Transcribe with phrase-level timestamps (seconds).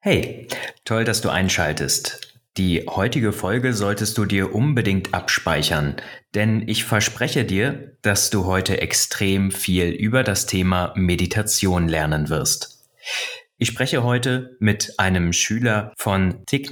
[0.00, 0.46] Hey,
[0.84, 2.38] toll, dass du einschaltest.
[2.56, 5.96] Die heutige Folge solltest du dir unbedingt abspeichern,
[6.36, 12.88] denn ich verspreche dir, dass du heute extrem viel über das Thema Meditation lernen wirst.
[13.56, 16.70] Ich spreche heute mit einem Schüler von Thich.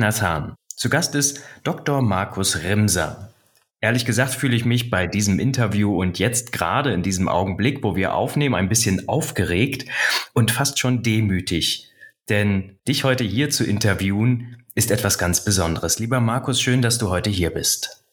[0.77, 2.03] Zu Gast ist Dr.
[2.03, 3.33] Markus Rimser.
[3.81, 7.97] Ehrlich gesagt fühle ich mich bei diesem Interview und jetzt gerade in diesem Augenblick, wo
[7.97, 9.85] wir aufnehmen, ein bisschen aufgeregt
[10.33, 11.91] und fast schon demütig
[12.29, 15.98] denn dich heute hier zu interviewen ist etwas ganz Besonderes.
[15.98, 18.05] Lieber Markus, schön, dass du heute hier bist.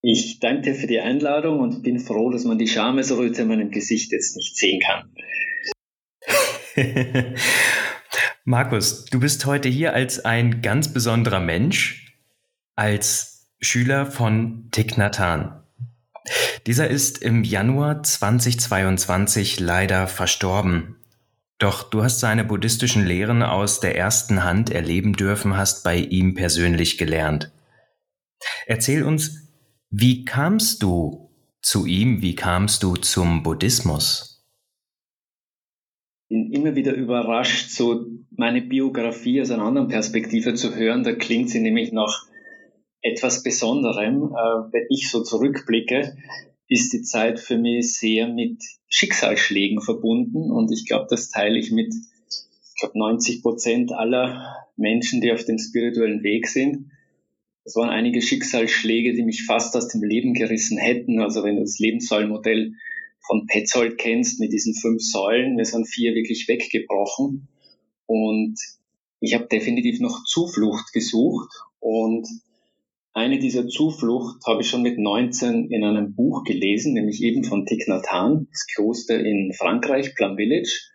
[0.00, 3.70] Ich danke dir für die Einladung und bin froh, dass man die Schamesröte in meinem
[3.70, 5.10] Gesicht jetzt nicht sehen kann.
[8.44, 12.16] Markus, du bist heute hier als ein ganz besonderer Mensch,
[12.76, 15.64] als Schüler von Thich Nhat Hanh.
[16.66, 20.96] Dieser ist im Januar 2022 leider verstorben
[21.58, 26.34] doch du hast seine buddhistischen Lehren aus der ersten Hand erleben dürfen, hast bei ihm
[26.34, 27.52] persönlich gelernt.
[28.66, 29.48] Erzähl uns,
[29.90, 34.46] wie kamst du zu ihm, wie kamst du zum Buddhismus?
[36.28, 41.02] Ich bin immer wieder überrascht, so meine Biografie aus einer anderen Perspektive zu hören.
[41.02, 42.26] Da klingt sie nämlich nach
[43.00, 46.16] etwas Besonderem, äh, wenn ich so zurückblicke
[46.68, 51.70] ist die Zeit für mich sehr mit Schicksalsschlägen verbunden und ich glaube, das teile ich
[51.70, 56.90] mit, ich glaube, 90 Prozent aller Menschen, die auf dem spirituellen Weg sind.
[57.64, 61.20] Es waren einige Schicksalsschläge, die mich fast aus dem Leben gerissen hätten.
[61.20, 62.72] Also wenn du das Lebenssäulenmodell
[63.26, 67.48] von Petzold kennst mit diesen fünf Säulen, mir sind vier wirklich weggebrochen
[68.06, 68.56] und
[69.20, 72.26] ich habe definitiv noch Zuflucht gesucht und
[73.14, 77.66] eine dieser Zuflucht habe ich schon mit 19 in einem Buch gelesen, nämlich eben von
[77.66, 80.90] Thich Nhat Hanh, das Kloster in Frankreich, Plum Village.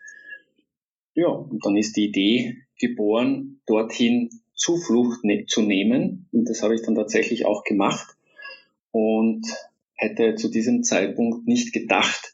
[1.16, 6.28] Ja, und dann ist die Idee geboren, dorthin Zuflucht ne zu nehmen.
[6.32, 8.16] Und das habe ich dann tatsächlich auch gemacht
[8.92, 9.46] und
[9.96, 12.34] hätte zu diesem Zeitpunkt nicht gedacht,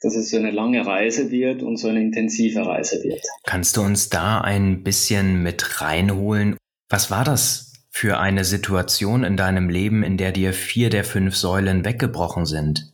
[0.00, 3.22] dass es so eine lange Reise wird und so eine intensive Reise wird.
[3.44, 6.56] Kannst du uns da ein bisschen mit reinholen?
[6.88, 7.65] Was war das
[7.98, 12.92] für eine Situation in deinem Leben, in der dir vier der fünf Säulen weggebrochen sind?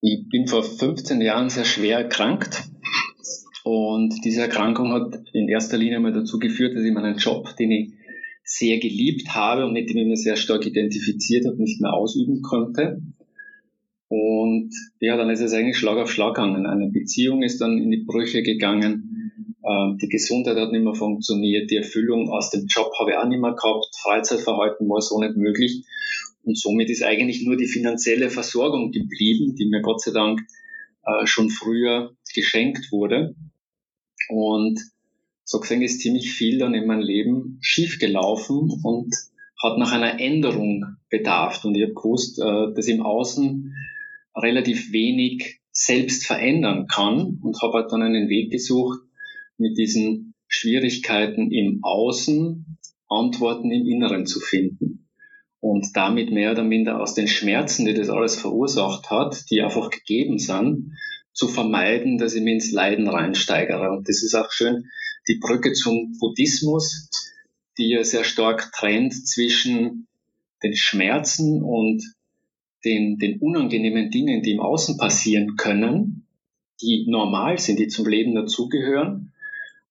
[0.00, 2.64] Ich bin vor 15 Jahren sehr schwer erkrankt
[3.62, 7.70] und diese Erkrankung hat in erster Linie mal dazu geführt, dass ich meinen Job, den
[7.70, 7.92] ich
[8.42, 12.42] sehr geliebt habe und mit dem ich mich sehr stark identifiziert habe, nicht mehr ausüben
[12.42, 13.00] konnte.
[14.08, 16.66] Und ja, dann ist es eigentlich Schlag auf Schlag gegangen.
[16.66, 19.15] Eine Beziehung ist dann in die Brüche gegangen.
[19.66, 23.26] Ähm, die Gesundheit hat nicht mehr funktioniert, die Erfüllung aus dem Job habe ich auch
[23.26, 25.84] nicht mehr gehabt, Freizeitverhalten war so nicht möglich.
[26.44, 30.40] Und somit ist eigentlich nur die finanzielle Versorgung geblieben, die mir Gott sei Dank
[31.04, 33.34] äh, schon früher geschenkt wurde.
[34.28, 34.80] Und
[35.44, 39.14] so gesehen ist ziemlich viel dann in meinem Leben schiefgelaufen und
[39.60, 41.64] hat nach einer Änderung bedarf.
[41.64, 43.74] Und ich habe gewusst, äh, dass im Außen
[44.36, 49.00] relativ wenig selbst verändern kann und habe halt dann einen Weg gesucht,
[49.58, 52.78] mit diesen Schwierigkeiten im Außen
[53.08, 55.08] Antworten im Inneren zu finden.
[55.60, 59.90] Und damit mehr oder minder aus den Schmerzen, die das alles verursacht hat, die einfach
[59.90, 60.92] gegeben sind,
[61.32, 63.90] zu vermeiden, dass ich mich ins Leiden reinsteigere.
[63.90, 64.86] Und das ist auch schön
[65.28, 67.10] die Brücke zum Buddhismus,
[67.78, 70.06] die ja sehr stark trennt zwischen
[70.62, 72.02] den Schmerzen und
[72.84, 76.26] den, den unangenehmen Dingen, die im Außen passieren können,
[76.80, 79.32] die normal sind, die zum Leben dazugehören,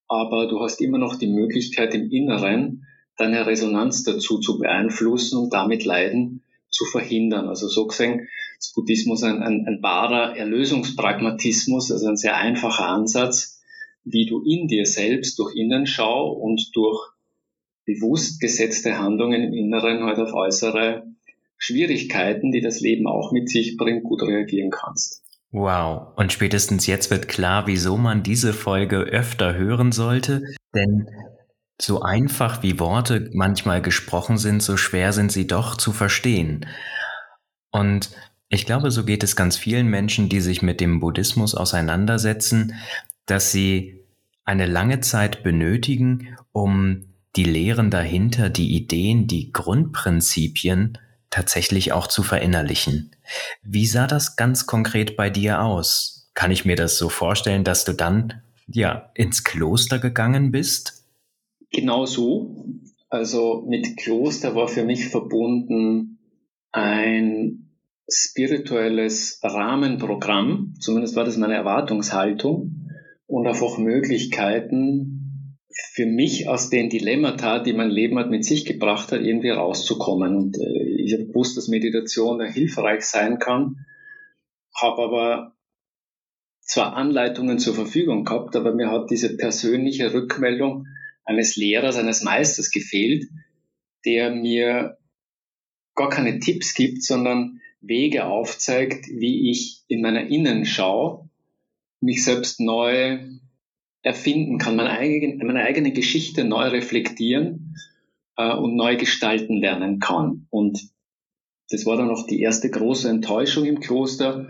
[0.07, 2.85] aber du hast immer noch die Möglichkeit im Inneren
[3.17, 7.47] deine Resonanz dazu zu beeinflussen und damit Leiden zu verhindern.
[7.47, 8.27] Also so gesehen
[8.59, 13.61] ist Buddhismus ein, ein, ein wahrer Erlösungspragmatismus, also ein sehr einfacher Ansatz,
[14.03, 17.11] wie du in dir selbst durch Innenschau und durch
[17.85, 21.07] bewusst gesetzte Handlungen im Inneren halt auf äußere
[21.57, 25.24] Schwierigkeiten, die das Leben auch mit sich bringt, gut reagieren kannst.
[25.57, 30.41] Wow, und spätestens jetzt wird klar, wieso man diese Folge öfter hören sollte,
[30.73, 31.09] denn
[31.81, 36.65] so einfach wie Worte manchmal gesprochen sind, so schwer sind sie doch zu verstehen.
[37.71, 38.11] Und
[38.49, 42.73] ich glaube, so geht es ganz vielen Menschen, die sich mit dem Buddhismus auseinandersetzen,
[43.25, 44.03] dass sie
[44.43, 47.05] eine lange Zeit benötigen, um
[47.37, 50.97] die Lehren dahinter, die Ideen, die Grundprinzipien
[51.35, 53.11] tatsächlich auch zu verinnerlichen.
[53.61, 56.31] Wie sah das ganz konkret bei dir aus?
[56.33, 61.03] Kann ich mir das so vorstellen, dass du dann ja ins Kloster gegangen bist?
[61.71, 62.65] Genau so.
[63.09, 66.19] Also mit Kloster war für mich verbunden
[66.71, 67.69] ein
[68.09, 72.87] spirituelles Rahmenprogramm, zumindest war das meine Erwartungshaltung,
[73.27, 75.14] und einfach Möglichkeiten
[75.75, 80.35] für mich aus den Dilemmata, die mein Leben hat mit sich gebracht hat, irgendwie rauszukommen.
[80.37, 83.85] Und äh, ich habe gewusst, dass Meditation hilfreich sein kann,
[84.73, 85.55] habe aber
[86.61, 90.87] zwar Anleitungen zur Verfügung gehabt, aber mir hat diese persönliche Rückmeldung
[91.25, 93.27] eines Lehrers, eines Meisters gefehlt,
[94.05, 94.97] der mir
[95.93, 101.29] gar keine Tipps gibt, sondern Wege aufzeigt, wie ich in meiner Innenschau
[102.01, 103.19] mich selbst neu
[104.05, 107.75] erfinden kann, meine eigene, meine eigene Geschichte neu reflektieren
[108.37, 110.45] äh, und neu gestalten lernen kann.
[110.51, 110.89] Und
[111.71, 114.49] das war dann noch die erste große Enttäuschung im Kloster,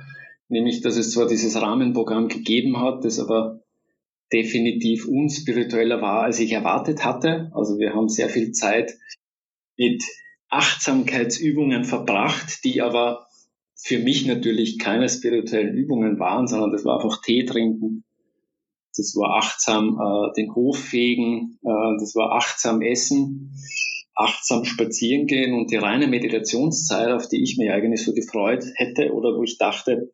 [0.50, 3.62] nämlich dass es zwar dieses Rahmenprogramm gegeben hat, das aber
[4.34, 7.50] definitiv unspiritueller war, als ich erwartet hatte.
[7.54, 8.98] Also wir haben sehr viel Zeit
[9.78, 10.04] mit
[10.50, 13.26] Achtsamkeitsübungen verbracht, die aber
[13.78, 18.04] für mich natürlich keine spirituellen Übungen waren, sondern das war einfach Tee trinken.
[18.98, 23.54] Das war achtsam äh, den Hof fegen, äh, das war achtsam essen,
[24.16, 29.12] achtsam spazieren gehen und die reine Meditationszeit, auf die ich mich eigentlich so gefreut hätte
[29.14, 30.12] oder wo ich dachte,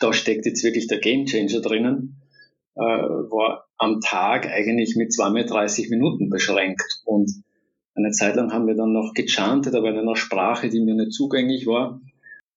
[0.00, 2.22] da steckt jetzt wirklich der Gamechanger drinnen,
[2.76, 7.02] äh, war am Tag eigentlich mit zweimal 30 Minuten beschränkt.
[7.04, 7.30] Und
[7.94, 11.12] eine Zeit lang haben wir dann noch gechantet, aber in einer Sprache, die mir nicht
[11.12, 12.00] zugänglich war.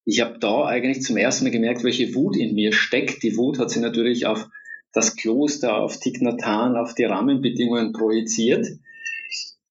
[0.06, 3.23] Ich habe da eigentlich zum ersten Mal gemerkt, welche Wut in mir steckt.
[3.23, 4.47] Die Wut hat sich natürlich auf
[4.93, 8.67] das Kloster, auf Tignatan, auf die Rahmenbedingungen projiziert.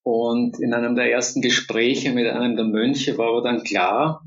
[0.02, 4.24] Und in einem der ersten Gespräche mit einem der Mönche war aber dann klar,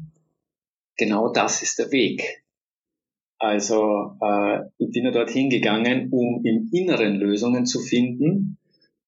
[0.98, 2.44] genau das ist der Weg.
[3.38, 8.58] Also äh, ich bin ja dorthin gegangen, um im Inneren Lösungen zu finden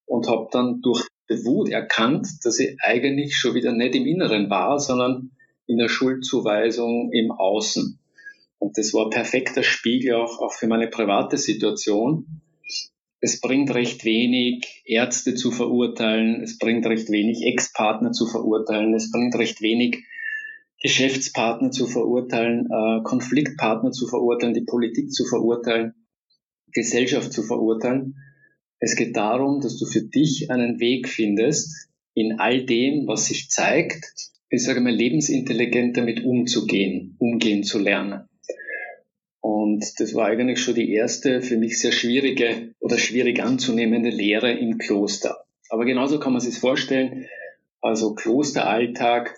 [0.06, 4.48] und habe dann durch die Wut erkannt, dass ich eigentlich schon wieder nicht im Inneren
[4.48, 5.32] war, sondern
[5.66, 7.98] in der Schuldzuweisung im Außen.
[8.62, 12.40] Und das war perfekter Spiegel auch, auch für meine private Situation.
[13.18, 19.10] Es bringt recht wenig, Ärzte zu verurteilen, es bringt recht wenig, Ex-Partner zu verurteilen, es
[19.10, 20.04] bringt recht wenig,
[20.80, 25.94] Geschäftspartner zu verurteilen, äh, Konfliktpartner zu verurteilen, die Politik zu verurteilen,
[26.72, 28.14] Gesellschaft zu verurteilen.
[28.78, 33.50] Es geht darum, dass du für dich einen Weg findest, in all dem, was sich
[33.50, 34.04] zeigt,
[34.50, 38.28] ich sage mal, lebensintelligent damit umzugehen, umgehen zu lernen.
[39.42, 44.52] Und das war eigentlich schon die erste für mich sehr schwierige oder schwierig anzunehmende Lehre
[44.52, 45.44] im Kloster.
[45.68, 47.26] Aber genauso kann man sich vorstellen,
[47.80, 49.34] also Klosteralltag,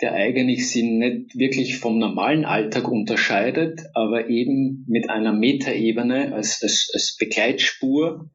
[0.00, 6.60] der eigentlich sie nicht wirklich vom normalen Alltag unterscheidet, aber eben mit einer Metaebene als,
[6.60, 8.28] als, als Begleitspur,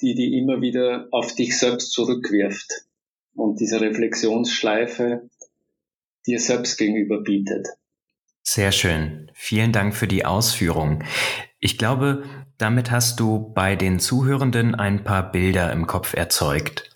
[0.00, 2.70] die die immer wieder auf dich selbst zurückwirft
[3.34, 5.28] und diese Reflexionsschleife
[6.26, 7.66] dir selbst gegenüber bietet.
[8.42, 9.30] Sehr schön.
[9.34, 11.04] Vielen Dank für die Ausführung.
[11.60, 12.24] Ich glaube,
[12.58, 16.90] damit hast du bei den Zuhörenden ein paar Bilder im Kopf erzeugt.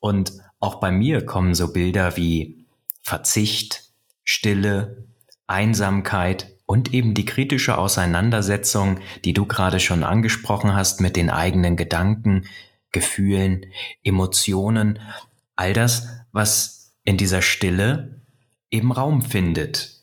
[0.00, 2.66] Und auch bei mir kommen so Bilder wie
[3.02, 3.84] Verzicht,
[4.24, 5.06] Stille,
[5.46, 11.76] Einsamkeit und eben die kritische Auseinandersetzung, die du gerade schon angesprochen hast mit den eigenen
[11.76, 12.46] Gedanken,
[12.92, 13.66] Gefühlen,
[14.04, 15.00] Emotionen,
[15.56, 18.22] all das, was in dieser Stille
[18.70, 19.99] eben Raum findet.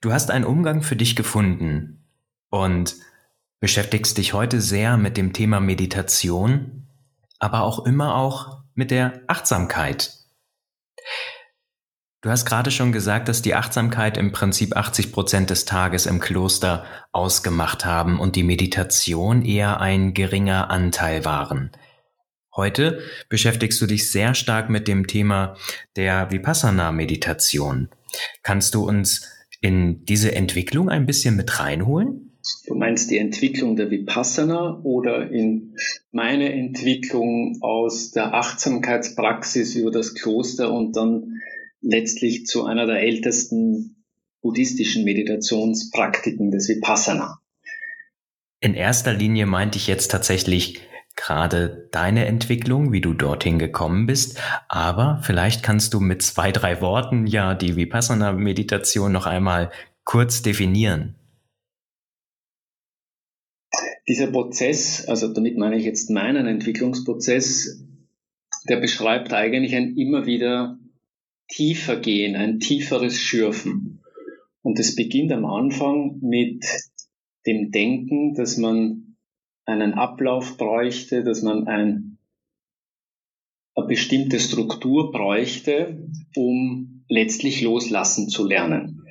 [0.00, 2.04] Du hast einen Umgang für dich gefunden
[2.50, 2.96] und
[3.60, 6.88] beschäftigst dich heute sehr mit dem Thema Meditation,
[7.38, 10.12] aber auch immer auch mit der Achtsamkeit.
[12.22, 16.18] Du hast gerade schon gesagt, dass die Achtsamkeit im Prinzip 80 Prozent des Tages im
[16.18, 21.70] Kloster ausgemacht haben und die Meditation eher ein geringer Anteil waren.
[22.54, 25.56] Heute beschäftigst du dich sehr stark mit dem Thema
[25.94, 27.90] der Vipassana-Meditation.
[28.42, 29.35] Kannst du uns
[29.66, 32.38] in diese Entwicklung ein bisschen mit reinholen?
[32.66, 35.74] Du meinst die Entwicklung der Vipassana oder in
[36.12, 41.40] meine Entwicklung aus der Achtsamkeitspraxis über das Kloster und dann
[41.80, 44.04] letztlich zu einer der ältesten
[44.42, 47.40] buddhistischen Meditationspraktiken des Vipassana.
[48.60, 50.80] In erster Linie meinte ich jetzt tatsächlich
[51.16, 56.80] gerade deine Entwicklung, wie du dorthin gekommen bist, aber vielleicht kannst du mit zwei, drei
[56.80, 59.70] Worten ja die Vipassana-Meditation noch einmal
[60.04, 61.16] kurz definieren.
[64.08, 67.82] Dieser Prozess, also damit meine ich jetzt meinen Entwicklungsprozess,
[68.68, 70.78] der beschreibt eigentlich ein immer wieder
[71.48, 74.00] tiefer gehen, ein tieferes Schürfen.
[74.62, 76.64] Und es beginnt am Anfang mit
[77.46, 79.05] dem Denken, dass man
[79.66, 82.18] einen Ablauf bräuchte, dass man ein,
[83.74, 89.06] eine bestimmte Struktur bräuchte, um letztlich loslassen zu lernen.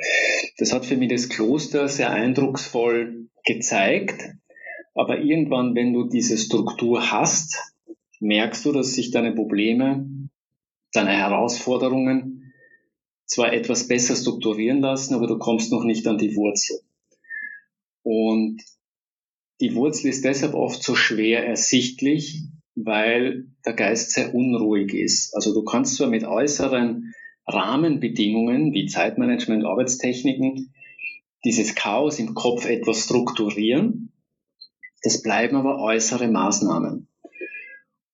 [0.57, 4.35] Das hat für mich das Kloster sehr eindrucksvoll gezeigt,
[4.95, 7.74] Aber irgendwann, wenn du diese Struktur hast,
[8.21, 10.09] merkst du, dass sich deine Probleme,
[10.93, 12.53] deine Herausforderungen
[13.25, 16.79] zwar etwas besser strukturieren lassen, aber du kommst noch nicht an die Wurzel.
[18.03, 18.62] Und
[19.62, 22.43] die Wurzel ist deshalb oft so schwer ersichtlich,
[22.75, 25.33] weil der Geist sehr unruhig ist.
[25.35, 27.13] Also du kannst zwar mit äußeren
[27.47, 30.74] Rahmenbedingungen wie Zeitmanagement, Arbeitstechniken
[31.45, 34.12] dieses Chaos im Kopf etwas strukturieren,
[35.03, 37.07] das bleiben aber äußere Maßnahmen.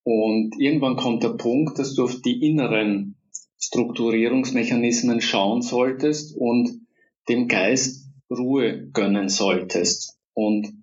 [0.03, 3.15] Und irgendwann kommt der Punkt, dass du auf die inneren
[3.59, 6.81] Strukturierungsmechanismen schauen solltest und
[7.29, 10.17] dem Geist Ruhe gönnen solltest.
[10.33, 10.80] Und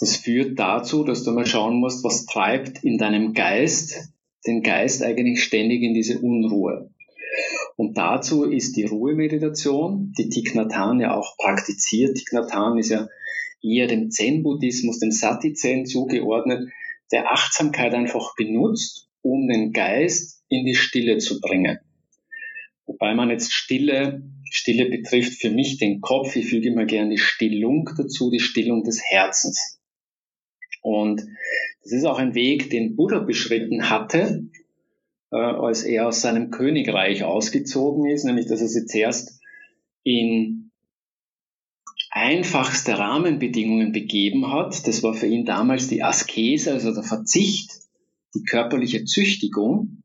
[0.00, 4.10] das führt dazu, dass du mal schauen musst, was treibt in deinem Geist
[4.46, 6.90] den Geist eigentlich ständig in diese Unruhe.
[7.76, 12.16] Und dazu ist die Ruhemeditation, die Thich Nhat ja auch praktiziert.
[12.16, 13.08] Thich Nhat ist ja
[13.62, 16.70] eher dem Zen-Buddhismus, dem Sati-Zen zugeordnet,
[17.12, 21.78] der Achtsamkeit einfach benutzt, um den Geist in die Stille zu bringen.
[22.86, 27.18] Wobei man jetzt Stille, Stille betrifft für mich den Kopf, ich füge immer gerne die
[27.18, 29.79] Stillung dazu, die Stillung des Herzens.
[30.80, 31.22] Und
[31.82, 34.44] das ist auch ein Weg, den Buddha beschritten hatte,
[35.30, 39.40] äh, als er aus seinem Königreich ausgezogen ist, nämlich dass er sich zuerst
[40.02, 40.70] in
[42.10, 44.86] einfachste Rahmenbedingungen begeben hat.
[44.86, 47.70] Das war für ihn damals die Askese, also der Verzicht,
[48.34, 50.02] die körperliche Züchtigung,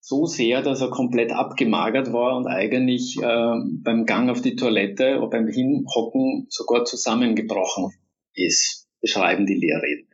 [0.00, 5.18] so sehr, dass er komplett abgemagert war und eigentlich äh, beim Gang auf die Toilette
[5.18, 7.92] oder beim Hinhocken sogar zusammengebrochen
[8.32, 10.08] ist beschreiben die Lehrreden.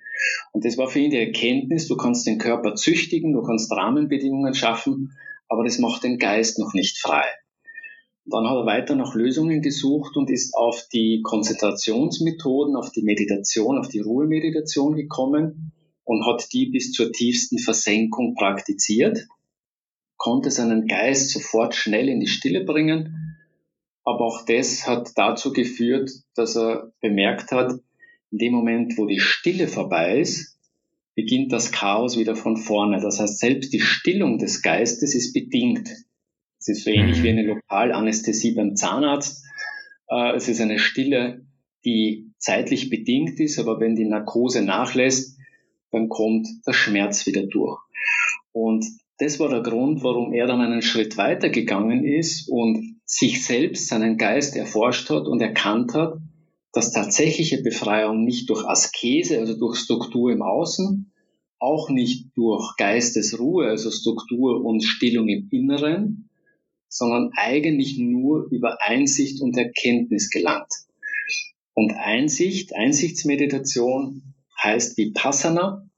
[0.52, 4.54] Und das war für ihn die Erkenntnis, du kannst den Körper züchtigen, du kannst Rahmenbedingungen
[4.54, 5.12] schaffen,
[5.48, 7.24] aber das macht den Geist noch nicht frei.
[8.24, 13.02] Und dann hat er weiter nach Lösungen gesucht und ist auf die Konzentrationsmethoden, auf die
[13.02, 15.72] Meditation, auf die Ruhemeditation gekommen
[16.04, 19.26] und hat die bis zur tiefsten Versenkung praktiziert,
[20.16, 23.36] konnte seinen Geist sofort schnell in die Stille bringen,
[24.04, 27.80] aber auch das hat dazu geführt, dass er bemerkt hat,
[28.34, 30.58] in dem Moment, wo die Stille vorbei ist,
[31.14, 33.00] beginnt das Chaos wieder von vorne.
[33.00, 35.88] Das heißt, selbst die Stillung des Geistes ist bedingt.
[36.58, 37.38] Es ist so ähnlich wie mhm.
[37.38, 39.44] eine Lokalanästhesie beim Zahnarzt.
[40.08, 41.46] Äh, es ist eine Stille,
[41.84, 45.38] die zeitlich bedingt ist, aber wenn die Narkose nachlässt,
[45.92, 47.78] dann kommt der Schmerz wieder durch.
[48.50, 48.84] Und
[49.18, 53.86] das war der Grund, warum er dann einen Schritt weiter gegangen ist und sich selbst,
[53.86, 56.16] seinen Geist erforscht hat und erkannt hat,
[56.74, 61.12] dass tatsächliche Befreiung nicht durch Askese, also durch Struktur im Außen,
[61.60, 66.28] auch nicht durch Geistesruhe, also Struktur und Stillung im Inneren,
[66.88, 70.72] sondern eigentlich nur über Einsicht und Erkenntnis gelangt.
[71.74, 75.88] Und Einsicht, Einsichtsmeditation heißt Vipassana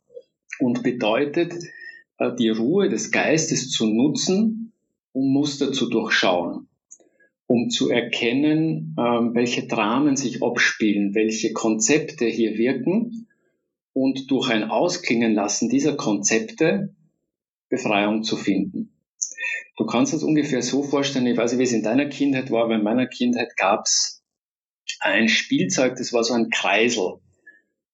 [0.58, 1.54] und bedeutet,
[2.18, 4.72] äh, die Ruhe des Geistes zu nutzen,
[5.12, 6.68] um Muster zu durchschauen
[7.46, 13.28] um zu erkennen, ähm, welche Dramen sich abspielen, welche Konzepte hier wirken
[13.92, 16.94] und durch ein Ausklingen lassen dieser Konzepte
[17.68, 18.92] Befreiung zu finden.
[19.76, 22.64] Du kannst es ungefähr so vorstellen, ich weiß nicht, wie es in deiner Kindheit war,
[22.64, 24.22] aber in meiner Kindheit gab es
[25.00, 27.20] ein Spielzeug, das war so ein Kreisel.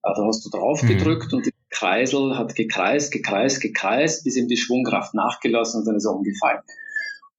[0.03, 1.39] Da hast du drauf gedrückt mhm.
[1.39, 6.05] und der Kreisel hat gekreist, gekreist, gekreist, bis ihm die Schwungkraft nachgelassen und dann ist
[6.05, 6.63] er umgefallen.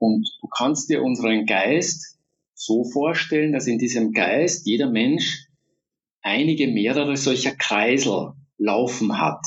[0.03, 2.17] Und du kannst dir unseren Geist
[2.53, 5.47] so vorstellen, dass in diesem Geist jeder Mensch
[6.21, 9.39] einige mehrere solcher Kreisel laufen hat.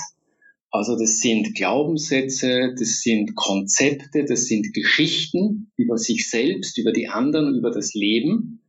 [0.70, 7.08] Also das sind Glaubenssätze, das sind Konzepte, das sind Geschichten über sich selbst, über die
[7.08, 8.62] anderen, über das Leben,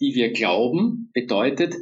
[0.00, 1.74] die wir glauben, bedeutet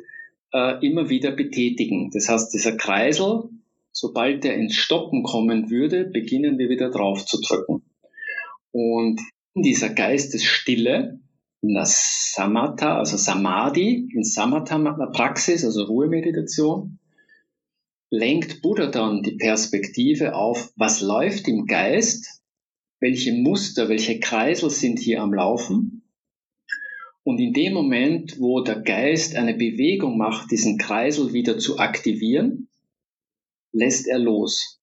[0.54, 2.10] äh, immer wieder betätigen.
[2.14, 3.50] Das heißt, dieser Kreisel,
[3.92, 7.82] sobald er ins Stoppen kommen würde, beginnen wir wieder drauf zu drücken.
[8.72, 9.20] Und
[9.62, 11.20] dieser Geistesstille,
[11.62, 16.98] in der Samatha, also Samadhi, in Samatha-Praxis, also Ruhemeditation,
[18.10, 22.42] lenkt Buddha dann die Perspektive auf, was läuft im Geist,
[23.00, 26.02] welche Muster, welche Kreisel sind hier am Laufen.
[27.22, 32.68] Und in dem Moment, wo der Geist eine Bewegung macht, diesen Kreisel wieder zu aktivieren,
[33.72, 34.80] lässt er los.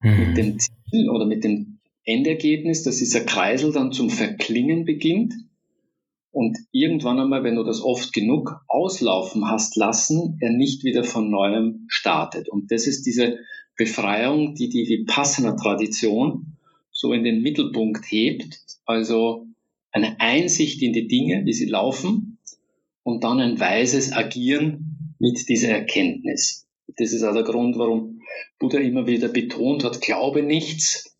[0.00, 0.18] Mhm.
[0.18, 1.75] Mit dem Ziel oder mit dem
[2.06, 5.34] Endergebnis, dass dieser Kreisel dann zum Verklingen beginnt
[6.30, 11.30] und irgendwann einmal, wenn du das oft genug auslaufen hast lassen, er nicht wieder von
[11.30, 12.48] neuem startet.
[12.48, 13.38] Und das ist diese
[13.74, 16.58] Befreiung, die die Vipassana-Tradition
[16.92, 18.60] so in den Mittelpunkt hebt.
[18.84, 19.46] Also
[19.92, 22.38] eine Einsicht in die Dinge, wie sie laufen
[23.02, 26.66] und dann ein weises Agieren mit dieser Erkenntnis.
[26.98, 28.20] Das ist auch der Grund, warum
[28.58, 31.15] Buddha immer wieder betont hat, glaube nichts,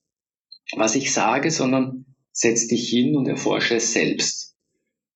[0.75, 4.55] was ich sage, sondern setz dich hin und erforsche es selbst.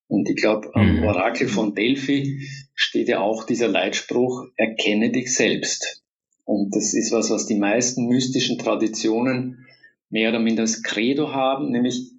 [0.09, 1.05] Und ich glaube, am mhm.
[1.05, 6.03] Orakel von Delphi steht ja auch dieser Leitspruch, erkenne dich selbst.
[6.45, 9.67] Und das ist was, was die meisten mystischen Traditionen
[10.09, 12.11] mehr oder minder als Credo haben, nämlich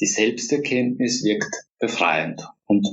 [0.00, 2.46] die Selbsterkenntnis wirkt befreiend.
[2.66, 2.86] Und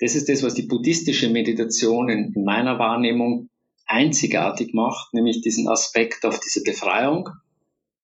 [0.00, 3.48] das ist das, was die buddhistische Meditation in, meiner Wahrnehmung
[3.86, 7.28] einzigartig macht, nämlich diesen Aspekt auf diese Befreiung.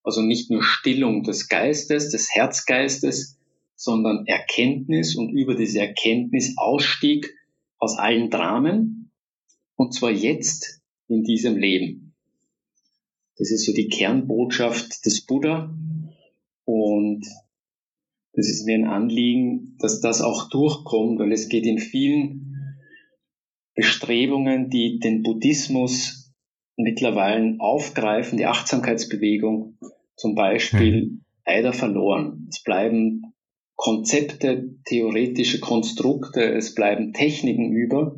[0.06, 3.40] Also nicht nur Stillung des Geistes, des Herzgeistes,
[3.74, 7.34] sondern Erkenntnis und über diese Erkenntnis Ausstieg
[7.78, 9.10] aus allen Dramen
[9.74, 12.14] und zwar jetzt in diesem Leben.
[13.36, 15.76] Das ist so die Kernbotschaft des Buddha
[16.64, 17.26] und
[18.32, 22.78] das ist mir ein Anliegen, dass das auch durchkommt, weil es geht in vielen
[23.74, 26.32] Bestrebungen, die den Buddhismus
[26.76, 29.76] mittlerweile aufgreifen, die Achtsamkeitsbewegung
[30.16, 31.24] zum Beispiel, hm.
[31.46, 32.46] leider verloren.
[32.50, 33.34] Es bleiben
[33.76, 38.16] Konzepte, theoretische Konstrukte, es bleiben Techniken über,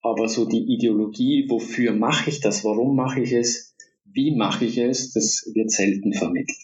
[0.00, 4.78] aber so die Ideologie, wofür mache ich das, warum mache ich es, wie mache ich
[4.78, 6.56] es, das wird selten vermittelt.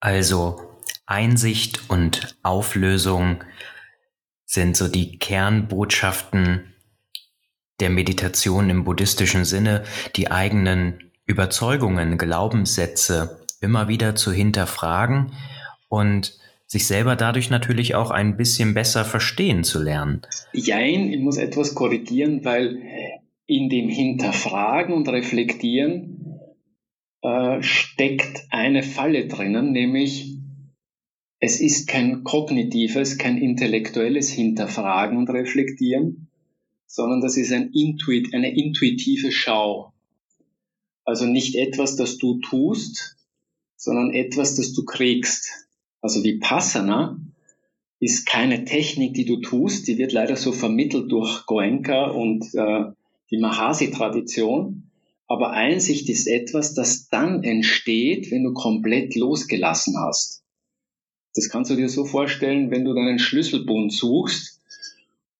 [0.00, 0.60] Also
[1.06, 3.44] Einsicht und Auflösung
[4.46, 6.74] sind so die Kernbotschaften
[7.80, 9.84] der Meditation im buddhistischen Sinne,
[10.16, 15.32] die eigenen Überzeugungen, Glaubenssätze immer wieder zu hinterfragen
[15.88, 20.22] und sich selber dadurch natürlich auch ein bisschen besser verstehen zu lernen.
[20.52, 22.82] Jein, ich muss etwas korrigieren, weil
[23.46, 26.40] in dem Hinterfragen und Reflektieren
[27.22, 30.38] äh, steckt eine Falle drinnen, nämlich
[31.40, 36.28] es ist kein kognitives, kein intellektuelles Hinterfragen und Reflektieren,
[36.86, 39.93] sondern das ist ein Intuit, eine intuitive Schau.
[41.04, 43.16] Also nicht etwas, das du tust,
[43.76, 45.68] sondern etwas, das du kriegst.
[46.00, 47.18] Also Vipassana
[48.00, 52.92] ist keine Technik, die du tust, die wird leider so vermittelt durch Goenka und äh,
[53.30, 54.90] die Mahasi-Tradition.
[55.26, 60.42] Aber Einsicht ist etwas, das dann entsteht, wenn du komplett losgelassen hast.
[61.34, 64.53] Das kannst du dir so vorstellen, wenn du deinen Schlüsselbund suchst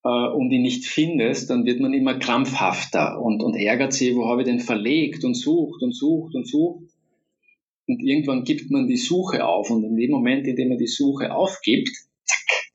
[0.04, 4.26] äh, und ihn nicht findest, dann wird man immer krampfhafter und, und ärgert sich, wo
[4.26, 6.84] habe ich den verlegt und sucht und sucht und sucht.
[7.86, 9.70] Und irgendwann gibt man die Suche auf.
[9.70, 11.90] Und in dem Moment, in dem man die Suche aufgibt,
[12.24, 12.72] zack,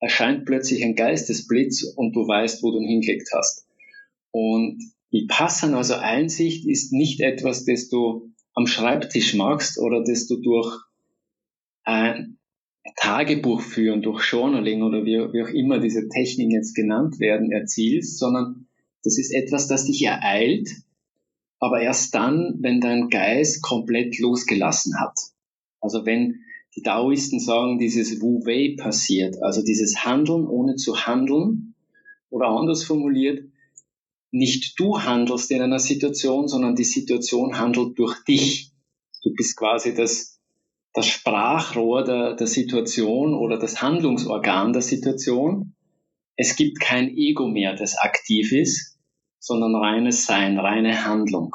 [0.00, 3.66] erscheint plötzlich ein Geistesblitz und du weißt, wo du ihn hingelegt hast.
[4.30, 10.26] Und die Passen, also Einsicht, ist nicht etwas, das du am Schreibtisch machst oder das
[10.26, 10.76] du durch
[11.84, 12.33] ein
[12.96, 18.18] Tagebuch führen, durch Journaling oder wie, wie auch immer diese Techniken jetzt genannt werden, erzielst,
[18.18, 18.66] sondern
[19.02, 20.68] das ist etwas, das dich ereilt
[21.64, 25.18] aber erst dann, wenn dein Geist komplett losgelassen hat.
[25.80, 26.40] Also wenn
[26.76, 31.74] die Taoisten sagen, dieses Wu-Wei passiert, also dieses Handeln ohne zu handeln,
[32.28, 33.48] oder anders formuliert,
[34.30, 38.72] nicht du handelst in einer Situation, sondern die Situation handelt durch dich.
[39.22, 40.33] Du bist quasi das,
[40.94, 45.74] das Sprachrohr der, der Situation oder das Handlungsorgan der Situation.
[46.36, 48.96] Es gibt kein Ego mehr, das aktiv ist,
[49.40, 51.54] sondern reines Sein, reine Handlung.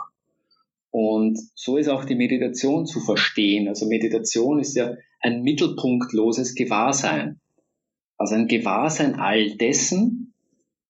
[0.91, 3.69] Und so ist auch die Meditation zu verstehen.
[3.69, 7.39] Also Meditation ist ja ein mittelpunktloses Gewahrsein.
[8.17, 10.33] Also ein Gewahrsein all dessen,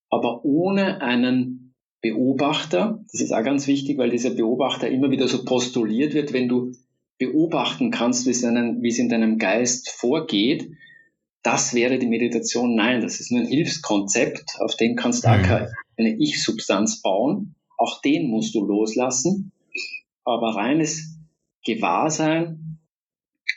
[0.10, 3.04] aber ohne einen Beobachter.
[3.12, 6.72] Das ist auch ganz wichtig, weil dieser Beobachter immer wieder so postuliert wird, wenn du
[7.20, 10.72] beobachten kannst, wie es, einen, wie es in deinem Geist vorgeht.
[11.44, 12.76] Das wäre die Meditation.
[12.76, 15.68] Nein, das ist nur ein Hilfskonzept, auf dem kannst du mhm.
[15.98, 17.56] eine Ich-Substanz bauen.
[17.78, 19.52] Auch den musst du loslassen.
[20.24, 21.18] Aber reines
[21.66, 22.80] Gewahrsein,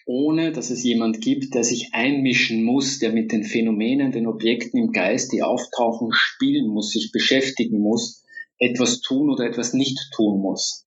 [0.07, 4.79] ohne dass es jemand gibt, der sich einmischen muss, der mit den Phänomenen, den Objekten
[4.81, 8.25] im Geist, die auftauchen, spielen muss, sich beschäftigen muss,
[8.59, 10.87] etwas tun oder etwas nicht tun muss.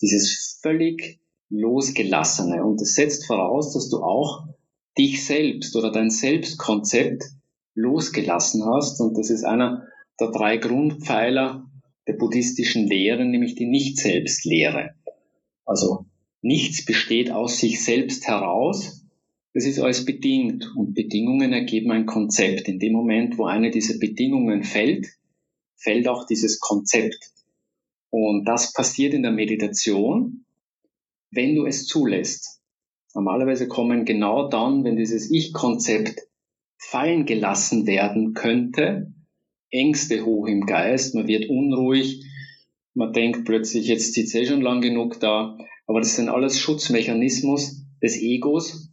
[0.00, 1.20] Dieses völlig
[1.50, 2.64] losgelassene.
[2.64, 4.46] Und das setzt voraus, dass du auch
[4.96, 7.24] dich selbst oder dein Selbstkonzept
[7.74, 9.00] losgelassen hast.
[9.00, 9.86] Und das ist einer
[10.18, 11.66] der drei Grundpfeiler
[12.06, 14.94] der buddhistischen Lehre, nämlich die Nicht-Selbst-Lehre.
[15.64, 16.06] Also
[16.42, 19.00] nichts besteht aus sich selbst heraus,
[19.52, 22.68] das ist alles bedingt und Bedingungen ergeben ein Konzept.
[22.68, 25.08] In dem Moment, wo eine dieser Bedingungen fällt,
[25.76, 27.32] fällt auch dieses Konzept.
[28.10, 30.44] Und das passiert in der Meditation,
[31.30, 32.60] wenn du es zulässt.
[33.14, 36.20] Normalerweise kommen genau dann, wenn dieses Ich-Konzept
[36.78, 39.12] fallen gelassen werden könnte,
[39.70, 42.24] Ängste hoch im Geist, man wird unruhig,
[42.94, 47.84] man denkt plötzlich, jetzt sitzt eh schon lang genug da, aber das sind alles Schutzmechanismus
[48.02, 48.90] des Egos,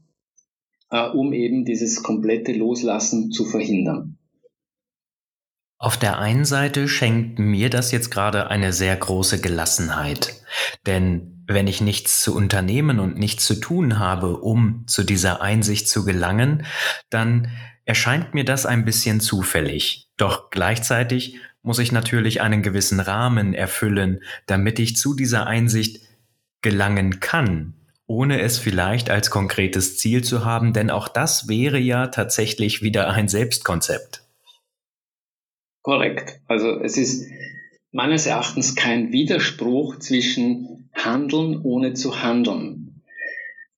[0.90, 4.18] äh, um eben dieses komplette Loslassen zu verhindern.
[5.80, 10.42] Auf der einen Seite schenkt mir das jetzt gerade eine sehr große Gelassenheit,
[10.88, 15.88] denn wenn ich nichts zu unternehmen und nichts zu tun habe, um zu dieser Einsicht
[15.88, 16.66] zu gelangen,
[17.10, 17.50] dann
[17.86, 20.10] erscheint mir das ein bisschen zufällig.
[20.18, 26.02] Doch gleichzeitig muss ich natürlich einen gewissen Rahmen erfüllen, damit ich zu dieser Einsicht
[26.62, 27.76] gelangen kann,
[28.08, 33.10] ohne es vielleicht als konkretes Ziel zu haben, denn auch das wäre ja tatsächlich wieder
[33.10, 34.24] ein Selbstkonzept.
[35.82, 36.42] Korrekt.
[36.48, 37.26] Also es ist
[37.98, 43.02] meines Erachtens kein Widerspruch zwischen Handeln ohne zu handeln,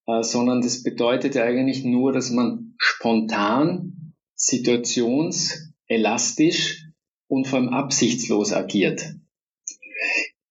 [0.08, 6.90] äh, sondern das bedeutet ja eigentlich nur, dass man spontan, situationselastisch
[7.28, 9.16] und vor allem absichtslos agiert.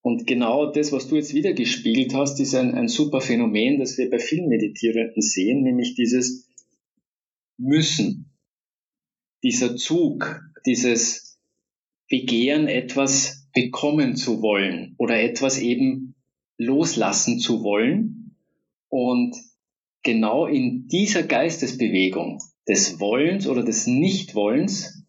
[0.01, 3.99] Und genau das, was du jetzt wieder gespiegelt hast, ist ein, ein super Phänomen, das
[3.99, 6.49] wir bei vielen Meditierenden sehen, nämlich dieses
[7.59, 8.33] Müssen,
[9.43, 11.39] dieser Zug, dieses
[12.09, 16.15] Begehren, etwas bekommen zu wollen oder etwas eben
[16.57, 18.37] loslassen zu wollen.
[18.89, 19.37] Und
[20.03, 25.05] genau in dieser Geistesbewegung des Wollens oder des Nichtwollens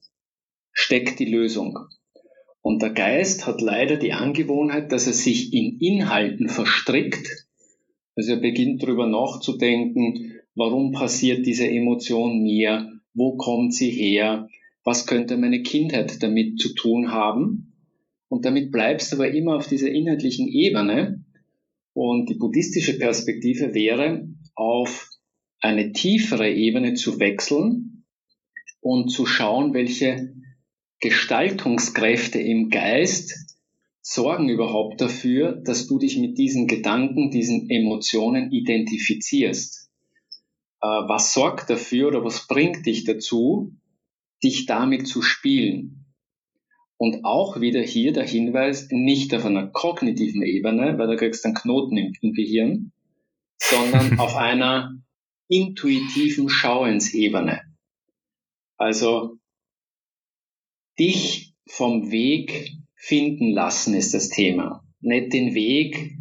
[0.71, 1.77] steckt die Lösung.
[2.61, 7.47] Und der Geist hat leider die Angewohnheit, dass er sich in Inhalten verstrickt.
[8.15, 14.49] Also er beginnt darüber nachzudenken, warum passiert diese Emotion mir, wo kommt sie her,
[14.83, 17.68] was könnte meine Kindheit damit zu tun haben.
[18.29, 21.25] Und damit bleibst du aber immer auf dieser inhaltlichen Ebene.
[21.93, 25.09] Und die buddhistische Perspektive wäre, auf
[25.59, 28.05] eine tiefere Ebene zu wechseln
[28.81, 30.33] und zu schauen, welche
[31.01, 33.57] Gestaltungskräfte im Geist
[34.01, 39.89] sorgen überhaupt dafür, dass du dich mit diesen Gedanken, diesen Emotionen identifizierst.
[40.81, 43.73] Äh, was sorgt dafür oder was bringt dich dazu,
[44.43, 45.98] dich damit zu spielen?
[46.99, 51.47] Und auch wieder hier der Hinweis, nicht auf einer kognitiven Ebene, weil da kriegst du
[51.47, 52.91] einen Knoten im, im Gehirn,
[53.57, 54.99] sondern auf einer
[55.47, 57.61] intuitiven Schauensebene.
[58.75, 59.37] Also
[60.99, 64.83] dich vom Weg finden lassen ist das Thema.
[64.99, 66.17] Nicht den Weg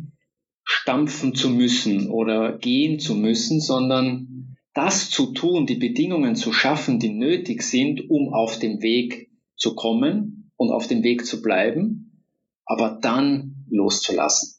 [0.62, 7.00] stampfen zu müssen oder gehen zu müssen, sondern das zu tun, die Bedingungen zu schaffen,
[7.00, 12.24] die nötig sind, um auf dem Weg zu kommen und auf dem Weg zu bleiben,
[12.66, 14.56] aber dann loszulassen.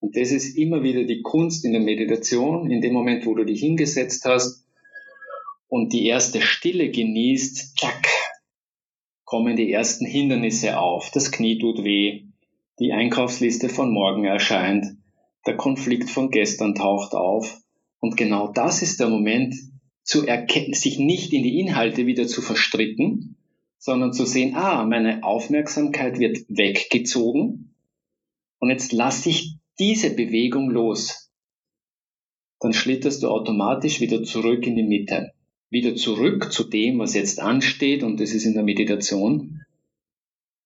[0.00, 3.44] Und das ist immer wieder die Kunst in der Meditation, in dem Moment, wo du
[3.44, 4.64] dich hingesetzt hast
[5.66, 8.06] und die erste Stille genießt, zack,
[9.24, 11.10] kommen die ersten Hindernisse auf.
[11.10, 12.26] Das Knie tut weh,
[12.78, 14.86] die Einkaufsliste von morgen erscheint,
[15.46, 17.60] der Konflikt von gestern taucht auf.
[17.98, 19.54] Und genau das ist der Moment,
[20.04, 23.37] zu erkennen, sich nicht in die Inhalte wieder zu verstricken,
[23.78, 27.74] sondern zu sehen, ah, meine Aufmerksamkeit wird weggezogen
[28.58, 31.30] und jetzt lasse ich diese Bewegung los.
[32.60, 35.32] Dann schlitterst du automatisch wieder zurück in die Mitte
[35.70, 39.60] wieder zurück zu dem, was jetzt ansteht, und das ist in der Meditation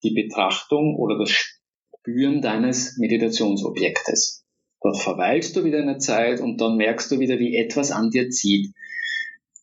[0.03, 4.45] die Betrachtung oder das Spüren deines Meditationsobjektes.
[4.81, 8.31] Dort verweilst du wieder eine Zeit und dann merkst du wieder, wie etwas an dir
[8.31, 8.75] zieht.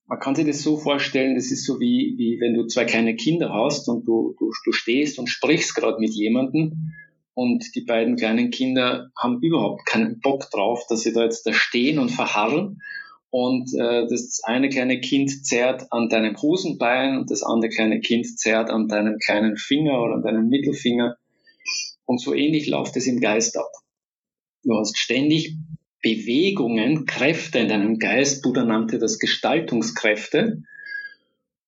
[0.09, 3.15] Man kann sich das so vorstellen, das ist so wie, wie wenn du zwei kleine
[3.15, 6.93] Kinder hast und du, du, du stehst und sprichst gerade mit jemandem
[7.35, 11.53] und die beiden kleinen Kinder haben überhaupt keinen Bock drauf, dass sie da jetzt da
[11.53, 12.81] stehen und verharren
[13.29, 18.39] und äh, das eine kleine Kind zerrt an deinem Hosenbein und das andere kleine Kind
[18.39, 21.17] zerrt an deinem kleinen Finger oder an deinem Mittelfinger.
[22.05, 23.71] Und so ähnlich läuft es im Geist ab.
[24.63, 25.55] Du hast ständig
[26.01, 28.41] Bewegungen, Kräfte in deinem Geist.
[28.43, 30.63] Buddha nannte das Gestaltungskräfte.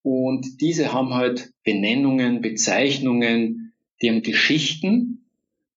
[0.03, 5.25] Und diese haben halt Benennungen, Bezeichnungen, die haben Geschichten.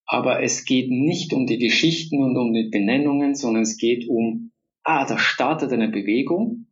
[0.06, 4.52] Aber es geht nicht um die Geschichten und um die Benennungen, sondern es geht um
[4.84, 6.66] ah, da startet eine Bewegung,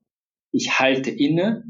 [0.52, 1.64] ich halte inne,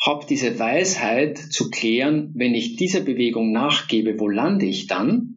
[0.00, 5.36] habe diese Weisheit zu klären, wenn ich dieser Bewegung nachgebe, wo lande ich dann?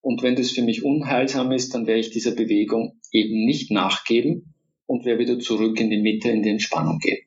[0.00, 4.54] Und wenn das für mich unheilsam ist, dann werde ich dieser Bewegung eben nicht nachgeben
[4.86, 7.24] und werde wieder zurück in die Mitte, in die Entspannung gehen.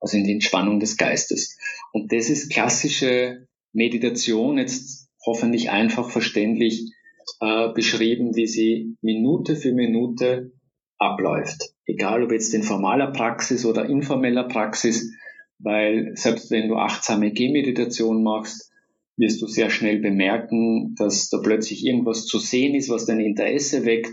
[0.00, 1.58] Also in die Entspannung des Geistes.
[1.92, 6.92] Und das ist klassische Meditation, jetzt hoffentlich einfach verständlich
[7.40, 10.52] äh, beschrieben, wie sie Minute für Minute
[10.98, 11.74] abläuft.
[11.86, 15.12] Egal ob jetzt in formaler Praxis oder informeller Praxis,
[15.58, 18.71] weil selbst wenn du achtsame Gehmeditation machst,
[19.16, 23.84] wirst du sehr schnell bemerken, dass da plötzlich irgendwas zu sehen ist, was dein Interesse
[23.84, 24.10] weckt.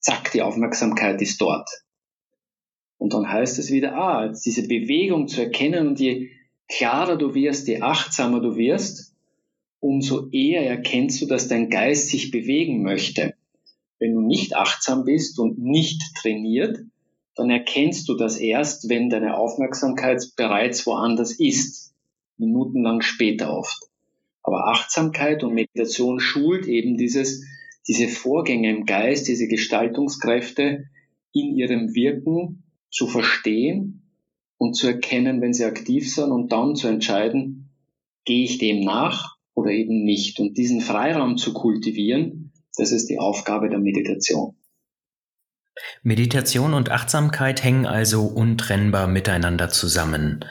[0.00, 1.68] Zack, die Aufmerksamkeit ist dort.
[2.98, 6.30] Und dann heißt es wieder, ah, diese Bewegung zu erkennen und je
[6.68, 9.14] klarer du wirst, je achtsamer du wirst,
[9.80, 13.34] umso eher erkennst du, dass dein Geist sich bewegen möchte.
[13.98, 16.78] Wenn du nicht achtsam bist und nicht trainiert,
[17.34, 21.92] dann erkennst du das erst, wenn deine Aufmerksamkeit bereits woanders ist.
[22.38, 23.90] Minutenlang später oft.
[24.44, 27.44] Aber Achtsamkeit und Meditation schult eben dieses,
[27.88, 30.84] diese Vorgänge im Geist, diese Gestaltungskräfte
[31.32, 34.12] in ihrem Wirken zu verstehen
[34.58, 37.70] und zu erkennen, wenn sie aktiv sind und dann zu entscheiden,
[38.24, 40.38] gehe ich dem nach oder eben nicht.
[40.38, 44.56] Und diesen Freiraum zu kultivieren, das ist die Aufgabe der Meditation.
[46.02, 50.44] Meditation und Achtsamkeit hängen also untrennbar miteinander zusammen.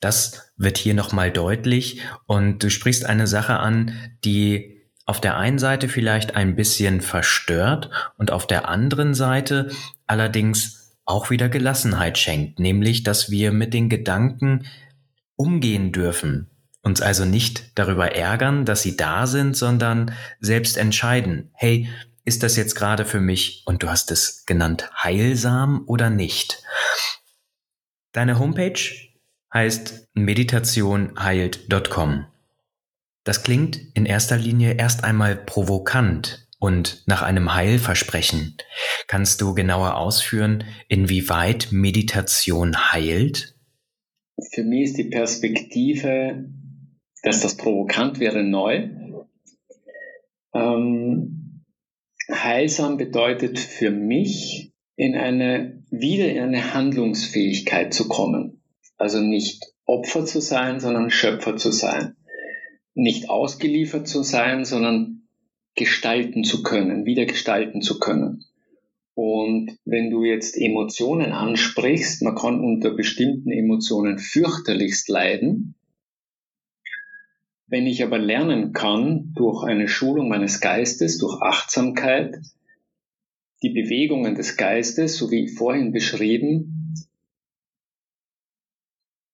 [0.00, 2.00] Das wird hier nochmal deutlich.
[2.26, 7.90] Und du sprichst eine Sache an, die auf der einen Seite vielleicht ein bisschen verstört
[8.16, 9.70] und auf der anderen Seite
[10.06, 14.66] allerdings auch wieder Gelassenheit schenkt, nämlich dass wir mit den Gedanken
[15.34, 16.50] umgehen dürfen,
[16.82, 21.88] uns also nicht darüber ärgern, dass sie da sind, sondern selbst entscheiden, hey,
[22.24, 26.62] ist das jetzt gerade für mich, und du hast es genannt, heilsam oder nicht?
[28.12, 28.80] Deine Homepage
[29.52, 32.26] heißt meditationheilt.com.
[33.24, 38.56] Das klingt in erster Linie erst einmal provokant und nach einem Heilversprechen.
[39.06, 43.56] Kannst du genauer ausführen, inwieweit Meditation heilt?
[44.52, 46.44] Für mich ist die Perspektive,
[47.22, 48.88] dass das provokant wäre, neu.
[50.54, 51.41] Ähm,
[52.42, 58.62] Heilsam bedeutet für mich, in eine, wieder in eine Handlungsfähigkeit zu kommen.
[58.96, 62.16] Also nicht Opfer zu sein, sondern Schöpfer zu sein.
[62.94, 65.22] Nicht ausgeliefert zu sein, sondern
[65.74, 68.44] gestalten zu können, wieder gestalten zu können.
[69.14, 75.74] Und wenn du jetzt Emotionen ansprichst, man kann unter bestimmten Emotionen fürchterlichst leiden,
[77.72, 82.38] wenn ich aber lernen kann, durch eine Schulung meines Geistes, durch Achtsamkeit,
[83.62, 86.94] die Bewegungen des Geistes, so wie vorhin beschrieben,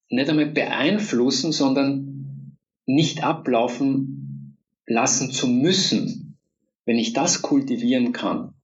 [0.09, 6.39] nicht einmal beeinflussen, sondern nicht ablaufen lassen zu müssen,
[6.85, 8.55] wenn ich das kultivieren kann,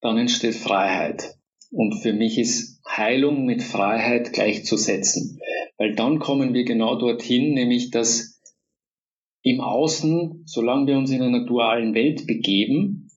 [0.00, 1.36] dann entsteht Freiheit.
[1.70, 5.38] Und für mich ist Heilung mit Freiheit gleichzusetzen.
[5.78, 8.29] Weil dann kommen wir genau dorthin, nämlich dass
[9.42, 13.08] im Außen, solange wir uns in einer dualen Welt begeben,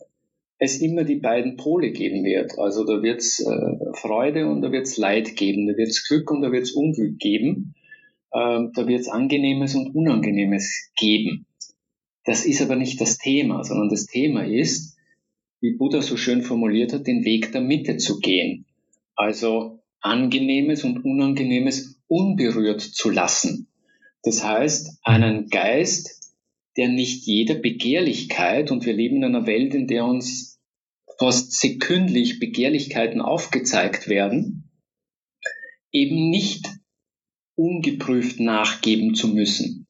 [0.58, 2.58] es immer die beiden Pole geben wird.
[2.58, 6.08] Also da wird es äh, Freude und da wird es Leid geben, da wird es
[6.08, 7.76] Glück und da wird es Unglück geben,
[8.32, 11.46] äh, da wird es Angenehmes und Unangenehmes geben.
[12.26, 14.98] Das ist aber nicht das Thema, sondern das Thema ist,
[15.60, 18.66] wie Buddha so schön formuliert hat, den Weg der Mitte zu gehen.
[19.16, 23.68] Also Angenehmes und Unangenehmes unberührt zu lassen.
[24.24, 26.34] Das heißt, einen Geist,
[26.78, 30.60] der nicht jeder Begehrlichkeit, und wir leben in einer Welt, in der uns
[31.20, 34.72] fast sekündlich Begehrlichkeiten aufgezeigt werden,
[35.92, 36.68] eben nicht
[37.56, 39.88] ungeprüft nachgeben zu müssen.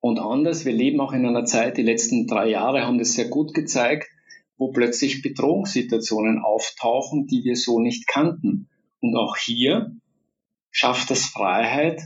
[0.00, 3.28] Und anders, wir leben auch in einer Zeit, die letzten drei Jahre haben das sehr
[3.28, 4.08] gut gezeigt,
[4.56, 8.68] wo plötzlich Bedrohungssituationen auftauchen, die wir so nicht kannten.
[9.00, 9.94] Und auch hier
[10.70, 12.02] schafft das Freiheit,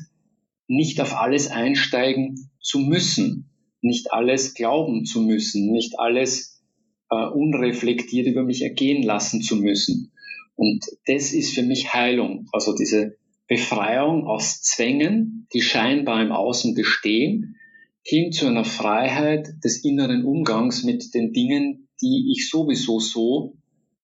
[0.71, 6.63] nicht auf alles einsteigen zu müssen, nicht alles glauben zu müssen, nicht alles
[7.11, 10.13] äh, unreflektiert über mich ergehen lassen zu müssen.
[10.55, 13.17] Und das ist für mich Heilung, also diese
[13.49, 17.57] Befreiung aus Zwängen, die scheinbar im Außen bestehen,
[18.03, 23.57] hin zu einer Freiheit des inneren Umgangs mit den Dingen, die ich sowieso so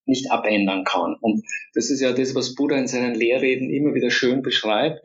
[0.04, 1.14] nicht abändern kann.
[1.20, 5.00] Und das ist ja das, was Buddha in seinen Lehrreden immer wieder schön beschreibt,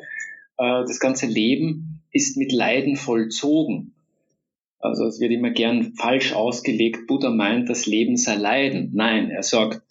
[0.61, 3.95] äh, das ganze Leben ist mit Leiden vollzogen.
[4.79, 8.91] Also es wird immer gern falsch ausgelegt, Buddha meint, das Leben sei Leiden.
[8.93, 9.81] Nein, er sagt,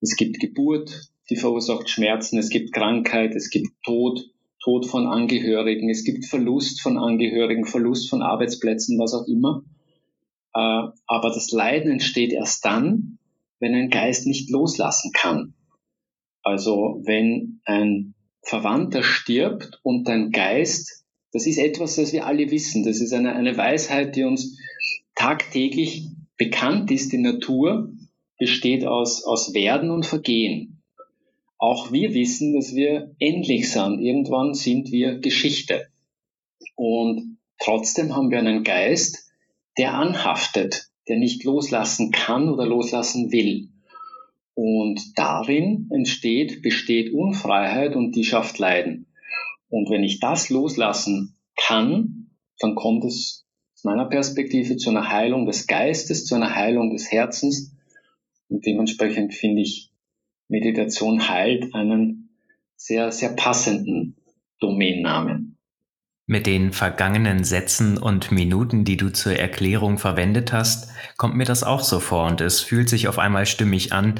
[0.00, 4.30] es gibt Geburt, die verursacht Schmerzen, es gibt Krankheit, es gibt Tod,
[4.62, 9.62] Tod von Angehörigen, es gibt Verlust von Angehörigen, Verlust von Arbeitsplätzen, was auch immer.
[10.54, 13.18] Äh, aber das Leiden entsteht erst dann,
[13.58, 15.54] wenn ein Geist nicht loslassen kann.
[16.42, 22.84] Also wenn ein Verwandter stirbt und dein Geist, das ist etwas, das wir alle wissen.
[22.84, 24.58] Das ist eine, eine Weisheit, die uns
[25.14, 27.12] tagtäglich bekannt ist.
[27.12, 27.92] Die Natur
[28.38, 30.82] besteht aus, aus Werden und Vergehen.
[31.58, 34.00] auch wir wissen, dass wir endlich sind.
[34.00, 35.88] Irgendwann sind wir Geschichte.
[36.74, 39.30] Und trotzdem haben wir einen Geist,
[39.76, 43.68] der anhaftet, der nicht loslassen kann oder loslassen will.
[44.54, 49.06] Und darin entsteht, besteht Unfreiheit und die schafft Leiden.
[49.68, 55.46] Und wenn ich das loslassen kann, dann kommt es aus meiner Perspektive zu einer Heilung
[55.46, 57.74] des Geistes, zu einer Heilung des Herzens.
[58.48, 59.92] Und dementsprechend finde ich,
[60.48, 62.36] Meditation heilt einen
[62.76, 64.16] sehr, sehr passenden
[64.58, 65.59] Domainnamen.
[66.30, 71.64] Mit den vergangenen Sätzen und Minuten, die du zur Erklärung verwendet hast, kommt mir das
[71.64, 74.14] auch so vor und es fühlt sich auf einmal stimmig an.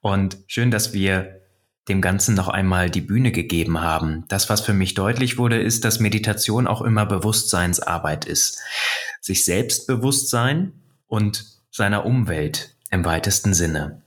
[0.00, 1.40] Und schön, dass wir
[1.88, 4.24] dem Ganzen noch einmal die Bühne gegeben haben.
[4.28, 8.60] Das, was für mich deutlich wurde, ist, dass Meditation auch immer Bewusstseinsarbeit ist.
[9.20, 10.74] Sich Selbstbewusstsein
[11.08, 14.02] und seiner Umwelt im weitesten Sinne.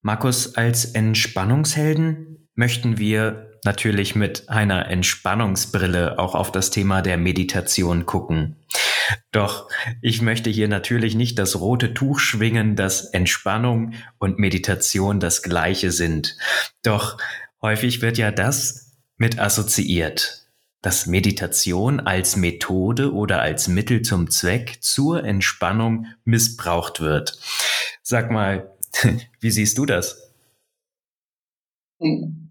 [0.00, 8.06] Markus, als Entspannungshelden möchten wir natürlich mit einer Entspannungsbrille auch auf das Thema der Meditation
[8.06, 8.56] gucken.
[9.30, 9.68] Doch
[10.00, 15.90] ich möchte hier natürlich nicht das rote Tuch schwingen, dass Entspannung und Meditation das gleiche
[15.90, 16.36] sind.
[16.82, 17.18] Doch
[17.60, 20.46] häufig wird ja das mit assoziiert,
[20.80, 27.38] dass Meditation als Methode oder als Mittel zum Zweck zur Entspannung missbraucht wird.
[28.02, 28.72] Sag mal,
[29.40, 30.32] wie siehst du das?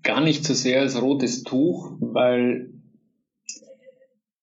[0.03, 2.73] Gar nicht so sehr als rotes Tuch, weil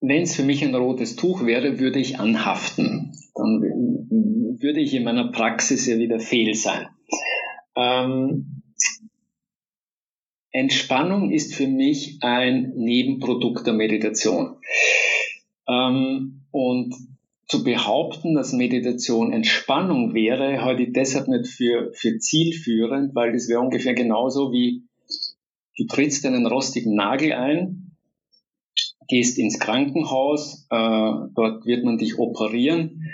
[0.00, 3.12] wenn es für mich ein rotes Tuch wäre, würde ich anhaften.
[3.34, 3.60] Dann
[4.60, 6.88] würde ich in meiner Praxis ja wieder fehl sein.
[7.76, 8.62] Ähm,
[10.50, 14.56] Entspannung ist für mich ein Nebenprodukt der Meditation.
[15.68, 16.94] Ähm, und
[17.46, 23.48] zu behaupten, dass Meditation Entspannung wäre, halte ich deshalb nicht für, für zielführend, weil das
[23.48, 24.87] wäre ungefähr genauso wie
[25.78, 27.92] Du trittst einen rostigen Nagel ein,
[29.06, 33.04] gehst ins Krankenhaus, äh, dort wird man dich operieren,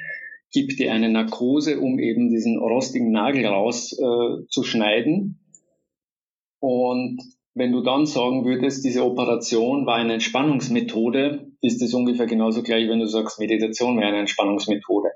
[0.50, 5.38] gibt dir eine Narkose, um eben diesen rostigen Nagel rauszuschneiden.
[5.38, 7.20] Äh, und
[7.54, 12.88] wenn du dann sagen würdest, diese Operation war eine Entspannungsmethode, ist es ungefähr genauso gleich,
[12.88, 15.10] wenn du sagst, Meditation wäre eine Entspannungsmethode.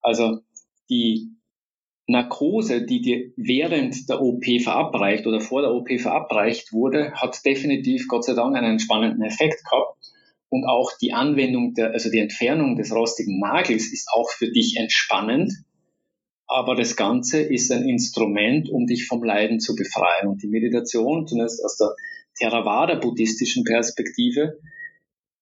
[0.00, 0.38] Also
[0.88, 1.32] die
[2.06, 8.08] Narkose, die dir während der OP verabreicht oder vor der OP verabreicht wurde, hat definitiv
[8.08, 9.96] Gott sei Dank einen entspannenden Effekt gehabt.
[10.48, 14.76] Und auch die Anwendung der, also die Entfernung des rostigen Nagels ist auch für dich
[14.76, 15.52] entspannend.
[16.46, 20.28] Aber das Ganze ist ein Instrument, um dich vom Leiden zu befreien.
[20.28, 21.94] Und die Meditation, zumindest aus der
[22.38, 24.58] Theravada-buddhistischen Perspektive,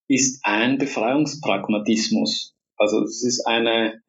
[0.07, 2.55] ist ein Befreiungspragmatismus.
[2.77, 4.01] Also es ist eine,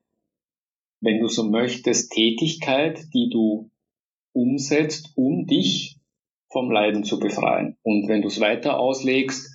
[1.03, 3.71] wenn du so möchtest, Tätigkeit, die du
[4.33, 5.99] umsetzt, um dich
[6.51, 7.77] vom Leiden zu befreien.
[7.83, 9.51] Und wenn du es weiter auslegst,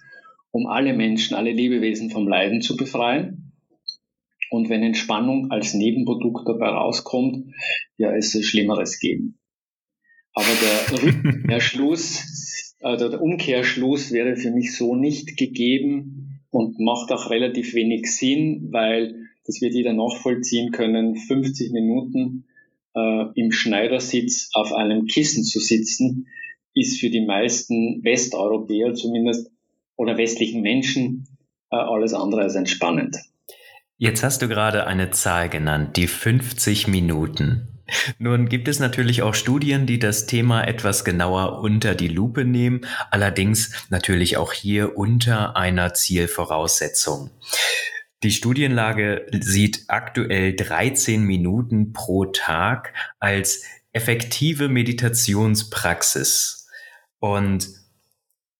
[0.51, 3.53] um alle Menschen, alle Lebewesen vom Leiden zu befreien.
[4.49, 7.53] Und wenn Entspannung als Nebenprodukt dabei rauskommt,
[7.97, 9.39] ja, es soll Schlimmeres geben.
[10.33, 17.29] Aber der Rückkehrschluss, also der Umkehrschluss wäre für mich so nicht gegeben und macht auch
[17.29, 22.45] relativ wenig Sinn, weil das wird jeder nachvollziehen können, 50 Minuten
[22.95, 26.27] äh, im Schneidersitz auf einem Kissen zu sitzen,
[26.73, 29.49] ist für die meisten Westeuropäer zumindest
[29.95, 31.27] oder westlichen Menschen
[31.71, 33.17] äh, alles andere als entspannend.
[33.97, 37.69] Jetzt hast du gerade eine Zahl genannt, die 50 Minuten.
[38.19, 42.81] Nun gibt es natürlich auch Studien, die das Thema etwas genauer unter die Lupe nehmen,
[43.11, 47.31] allerdings natürlich auch hier unter einer Zielvoraussetzung.
[48.23, 56.67] Die Studienlage sieht aktuell 13 Minuten pro Tag als effektive Meditationspraxis
[57.19, 57.69] und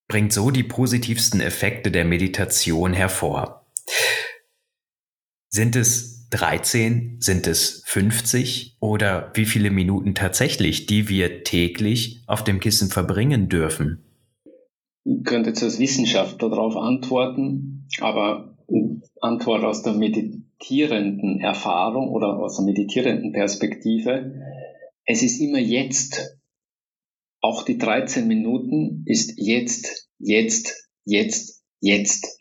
[0.07, 3.65] bringt so die positivsten Effekte der Meditation hervor.
[5.49, 12.43] Sind es 13, sind es 50 oder wie viele Minuten tatsächlich, die wir täglich auf
[12.43, 14.03] dem Kissen verbringen dürfen?
[15.03, 18.56] Ich könnte jetzt als Wissenschaftler darauf antworten, aber
[19.27, 24.41] Antwort aus der meditierenden Erfahrung oder aus der meditierenden Perspektive.
[25.05, 26.37] Es ist immer jetzt.
[27.41, 32.39] Auch die 13 Minuten ist jetzt, jetzt, jetzt, jetzt.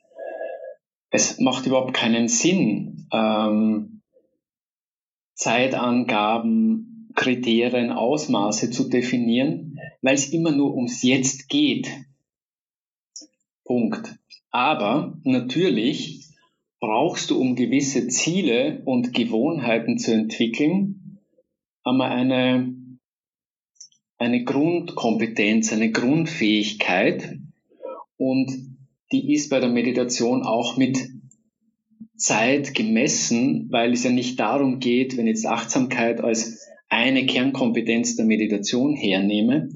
[1.11, 4.03] Es macht überhaupt keinen Sinn, ähm,
[5.35, 11.89] Zeitangaben, Kriterien, Ausmaße zu definieren, weil es immer nur ums Jetzt geht.
[13.65, 14.17] Punkt.
[14.51, 16.26] Aber natürlich
[16.81, 21.21] brauchst du, um gewisse Ziele und Gewohnheiten zu entwickeln,
[21.85, 22.75] einmal eine
[24.19, 27.39] eine Grundkompetenz, eine Grundfähigkeit
[28.17, 28.51] und
[29.13, 31.11] die ist bei der Meditation auch mit
[32.17, 38.25] Zeit gemessen, weil es ja nicht darum geht, wenn jetzt Achtsamkeit als eine Kernkompetenz der
[38.25, 39.69] Meditation hernehme,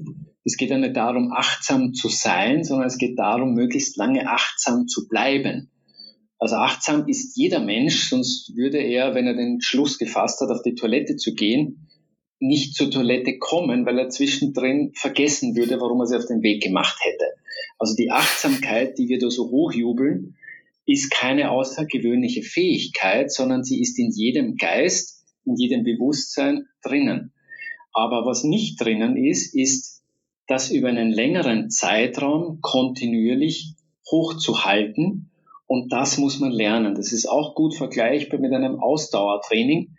[0.43, 4.87] es geht ja nicht darum, achtsam zu sein, sondern es geht darum, möglichst lange achtsam
[4.87, 5.70] zu bleiben.
[6.41, 10.63] Also achtsam ist jeder Mensch, sonst würde er, wenn er den Schluss gefasst hat, auf
[10.63, 11.87] die Toilette zu gehen,
[12.39, 16.63] nicht zur Toilette kommen, weil er zwischendrin vergessen würde, warum er sie auf den Weg
[16.63, 17.25] gemacht hätte.
[17.77, 20.35] Also die Achtsamkeit, die wir da so hochjubeln,
[20.87, 27.33] ist keine außergewöhnliche Fähigkeit, sondern sie ist in jedem Geist, in jedem Bewusstsein drinnen.
[27.93, 30.01] Aber was nicht drinnen ist, ist,
[30.47, 33.75] das über einen längeren Zeitraum kontinuierlich
[34.09, 35.30] hochzuhalten.
[35.71, 36.95] Und das muss man lernen.
[36.95, 39.95] Das ist auch gut vergleichbar mit einem Ausdauertraining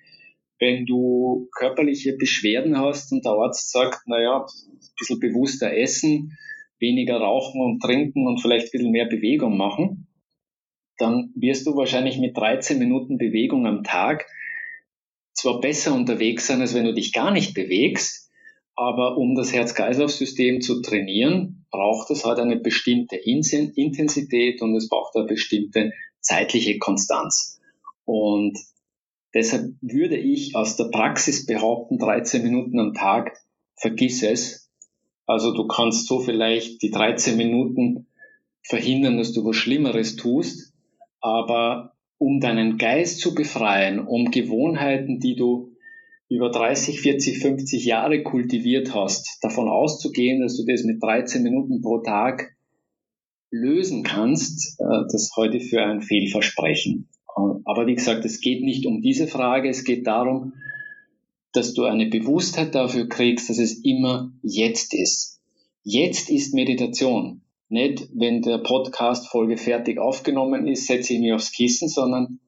[0.63, 6.39] wenn du körperliche Beschwerden hast und der Arzt sagt, naja, ein bisschen bewusster essen,
[6.79, 10.07] weniger rauchen und trinken und vielleicht ein bisschen mehr Bewegung machen,
[10.99, 14.25] dann wirst du wahrscheinlich mit 13 Minuten Bewegung am Tag
[15.33, 18.31] zwar besser unterwegs sein, als wenn du dich gar nicht bewegst,
[18.75, 25.17] aber um das Herz-Kreislauf-System zu trainieren, braucht es halt eine bestimmte Intensität und es braucht
[25.17, 27.61] eine bestimmte zeitliche Konstanz.
[28.05, 28.59] Und
[29.35, 33.39] Deshalb würde ich aus der Praxis behaupten, 13 Minuten am Tag,
[33.77, 34.71] vergiss es.
[35.27, 38.07] Also du kannst so vielleicht die 13 Minuten
[38.63, 40.75] verhindern, dass du was Schlimmeres tust,
[41.21, 45.72] aber um deinen Geist zu befreien, um Gewohnheiten, die du
[46.35, 51.83] über 30, 40, 50 Jahre kultiviert hast, davon auszugehen, dass du das mit 13 Minuten
[51.83, 52.57] pro Tag
[53.51, 57.09] lösen kannst, äh, das heute für ein Fehlversprechen.
[57.65, 60.55] Aber wie gesagt, es geht nicht um diese Frage, es geht darum,
[61.53, 65.41] dass du eine Bewusstheit dafür kriegst, dass es immer jetzt ist.
[65.83, 67.43] Jetzt ist Meditation.
[67.69, 72.39] Nicht, wenn der Podcast-Folge fertig aufgenommen ist, setze ich mich aufs Kissen, sondern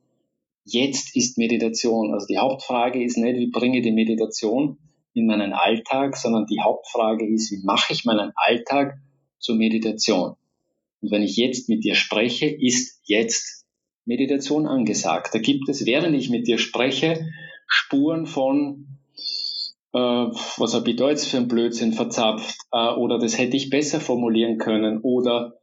[0.64, 2.12] jetzt ist Meditation.
[2.12, 4.78] Also die Hauptfrage ist nicht, wie bringe ich die Meditation
[5.12, 8.98] in meinen Alltag, sondern die Hauptfrage ist, wie mache ich meinen Alltag
[9.38, 10.36] zur Meditation?
[11.00, 13.66] Und wenn ich jetzt mit dir spreche, ist jetzt
[14.06, 15.34] Meditation angesagt.
[15.34, 17.26] Da gibt es, während ich mit dir spreche,
[17.66, 18.86] Spuren von,
[19.92, 23.70] äh, was habe ich da jetzt für ein Blödsinn verzapft, äh, oder das hätte ich
[23.70, 25.58] besser formulieren können, oder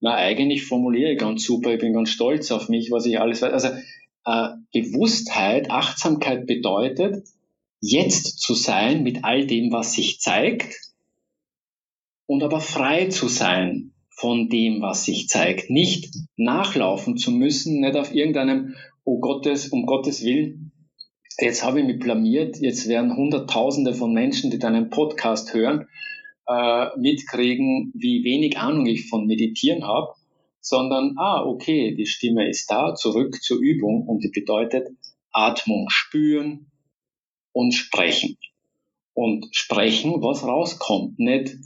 [0.00, 3.40] na, eigentlich formuliere ich ganz super, ich bin ganz stolz auf mich, was ich alles
[3.42, 3.52] weiß.
[3.52, 3.68] Also
[4.24, 7.26] äh, Bewusstheit, Achtsamkeit bedeutet,
[7.80, 10.74] jetzt zu sein mit all dem, was sich zeigt,
[12.26, 15.70] und aber frei zu sein von dem, was sich zeigt.
[15.70, 20.72] Nicht nachlaufen zu müssen, nicht auf irgendeinem, oh Gottes, um Gottes Willen,
[21.38, 25.88] jetzt habe ich mich blamiert, jetzt werden Hunderttausende von Menschen, die deinen Podcast hören,
[26.46, 30.14] äh, mitkriegen, wie wenig Ahnung ich von Meditieren habe,
[30.64, 34.88] sondern, ah, okay, die Stimme ist da, zurück zur Übung und die bedeutet
[35.30, 36.70] Atmung spüren
[37.52, 38.38] und sprechen.
[39.12, 41.56] Und sprechen, was rauskommt, nicht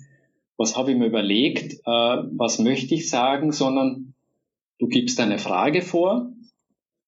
[0.59, 4.15] was habe ich mir überlegt, äh, was möchte ich sagen, sondern
[4.79, 6.33] du gibst eine Frage vor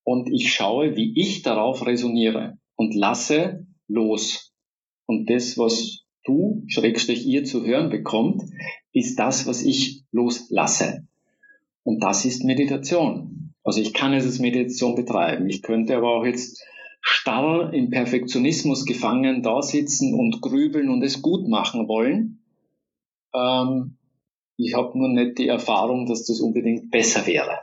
[0.05, 4.55] und ich schaue, wie ich darauf resoniere und lasse los.
[5.07, 8.45] Und das, was du, Schrägstrich ihr zu hören bekommt,
[8.93, 11.09] ist das, was ich loslasse.
[11.82, 13.54] Und das ist Meditation.
[13.64, 15.48] Also ich kann es als Meditation betreiben.
[15.48, 16.62] Ich könnte aber auch jetzt
[17.00, 22.44] starr im Perfektionismus gefangen da sitzen und grübeln und es gut machen wollen.
[23.34, 23.96] Ähm,
[24.56, 27.60] ich habe nur nicht die Erfahrung, dass das unbedingt besser wäre.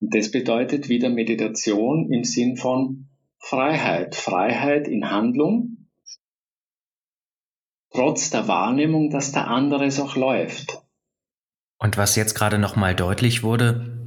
[0.00, 3.08] Und das bedeutet wieder Meditation im Sinn von
[3.38, 4.14] Freiheit.
[4.14, 5.88] Freiheit in Handlung,
[7.90, 10.82] trotz der Wahrnehmung, dass der andere es auch läuft.
[11.80, 13.98] Und was jetzt gerade nochmal deutlich wurde,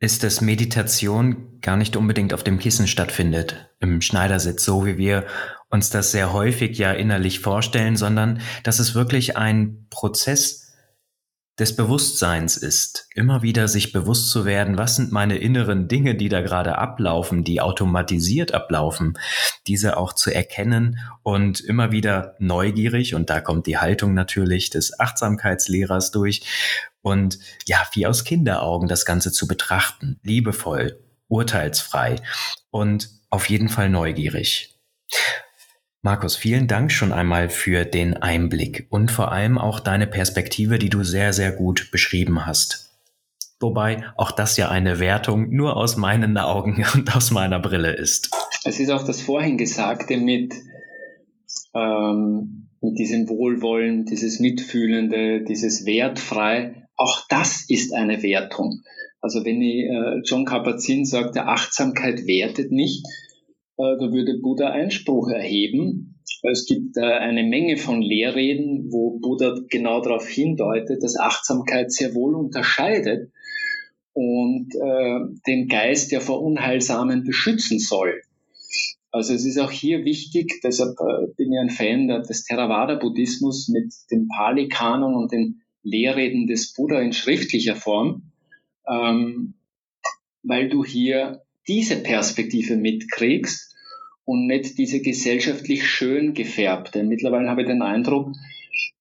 [0.00, 5.26] ist, dass Meditation gar nicht unbedingt auf dem Kissen stattfindet, im Schneidersitz, so wie wir
[5.68, 10.69] uns das sehr häufig ja innerlich vorstellen, sondern dass es wirklich ein Prozess
[11.60, 16.30] des Bewusstseins ist, immer wieder sich bewusst zu werden, was sind meine inneren Dinge, die
[16.30, 19.18] da gerade ablaufen, die automatisiert ablaufen,
[19.66, 24.98] diese auch zu erkennen und immer wieder neugierig, und da kommt die Haltung natürlich des
[24.98, 26.42] Achtsamkeitslehrers durch,
[27.02, 30.98] und ja, wie aus Kinderaugen das Ganze zu betrachten, liebevoll,
[31.28, 32.16] urteilsfrei
[32.70, 34.78] und auf jeden Fall neugierig.
[36.02, 40.88] Markus, vielen Dank schon einmal für den Einblick und vor allem auch deine Perspektive, die
[40.88, 42.98] du sehr, sehr gut beschrieben hast.
[43.60, 48.30] Wobei auch das ja eine Wertung nur aus meinen Augen und aus meiner Brille ist.
[48.64, 50.54] Es ist auch das vorhin Gesagte mit
[51.74, 58.82] ähm, mit diesem Wohlwollen, dieses Mitfühlende, dieses Wertfrei, auch das ist eine Wertung.
[59.20, 63.04] Also wenn ich, äh, John Kabat-Zinn sagt, der Achtsamkeit wertet nicht,
[63.80, 66.20] da würde Buddha Einspruch erheben.
[66.42, 72.14] Es gibt äh, eine Menge von Lehrreden, wo Buddha genau darauf hindeutet, dass Achtsamkeit sehr
[72.14, 73.30] wohl unterscheidet
[74.12, 78.22] und äh, den Geist ja vor Unheilsamen beschützen soll.
[79.12, 83.92] Also es ist auch hier wichtig, deshalb äh, bin ich ein Fan des Theravada-Buddhismus mit
[84.10, 88.30] dem Pali-Kanon und den Lehrreden des Buddha in schriftlicher Form,
[88.86, 89.54] ähm,
[90.42, 93.74] weil du hier diese Perspektive mitkriegst
[94.24, 97.04] und nicht diese gesellschaftlich schön gefärbte.
[97.04, 98.32] Mittlerweile habe ich den Eindruck,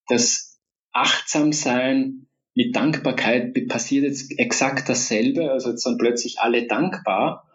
[0.08, 0.60] dass
[0.92, 5.52] Achtsamsein mit Dankbarkeit passiert jetzt exakt dasselbe.
[5.52, 7.50] Also jetzt sind plötzlich alle dankbar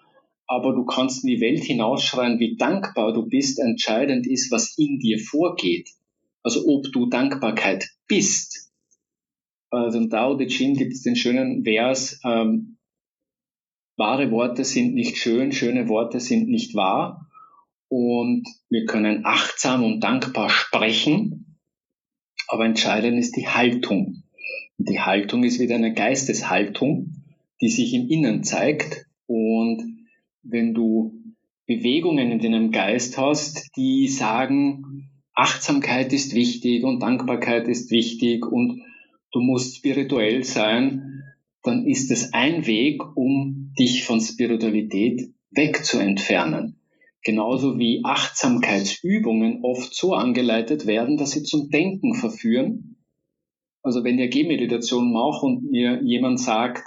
[0.46, 3.58] aber du kannst in die Welt hinausschreien, wie dankbar du bist.
[3.58, 5.90] Entscheidend ist, was in dir vorgeht.
[6.42, 8.70] Also ob du Dankbarkeit bist.
[9.70, 12.76] Also im Tao Te Ching gibt es den schönen Vers, ähm,
[13.97, 17.28] wahre Worte sind nicht schön, schöne Worte sind nicht wahr.
[17.88, 21.59] Und wir können achtsam und dankbar sprechen,
[22.49, 24.24] aber entscheidend ist die Haltung.
[24.78, 27.22] Und die Haltung ist wieder eine Geisteshaltung,
[27.61, 29.95] die sich im Innen zeigt und
[30.42, 31.12] wenn du
[31.66, 38.82] Bewegungen in deinem Geist hast, die sagen, Achtsamkeit ist wichtig und Dankbarkeit ist wichtig und
[39.32, 41.22] du musst spirituell sein,
[41.62, 46.81] dann ist es ein Weg, um dich von Spiritualität wegzuentfernen.
[47.22, 52.97] Genauso wie Achtsamkeitsübungen oft so angeleitet werden, dass sie zum Denken verführen.
[53.83, 56.85] Also wenn ihr Gehmeditation macht und mir jemand sagt,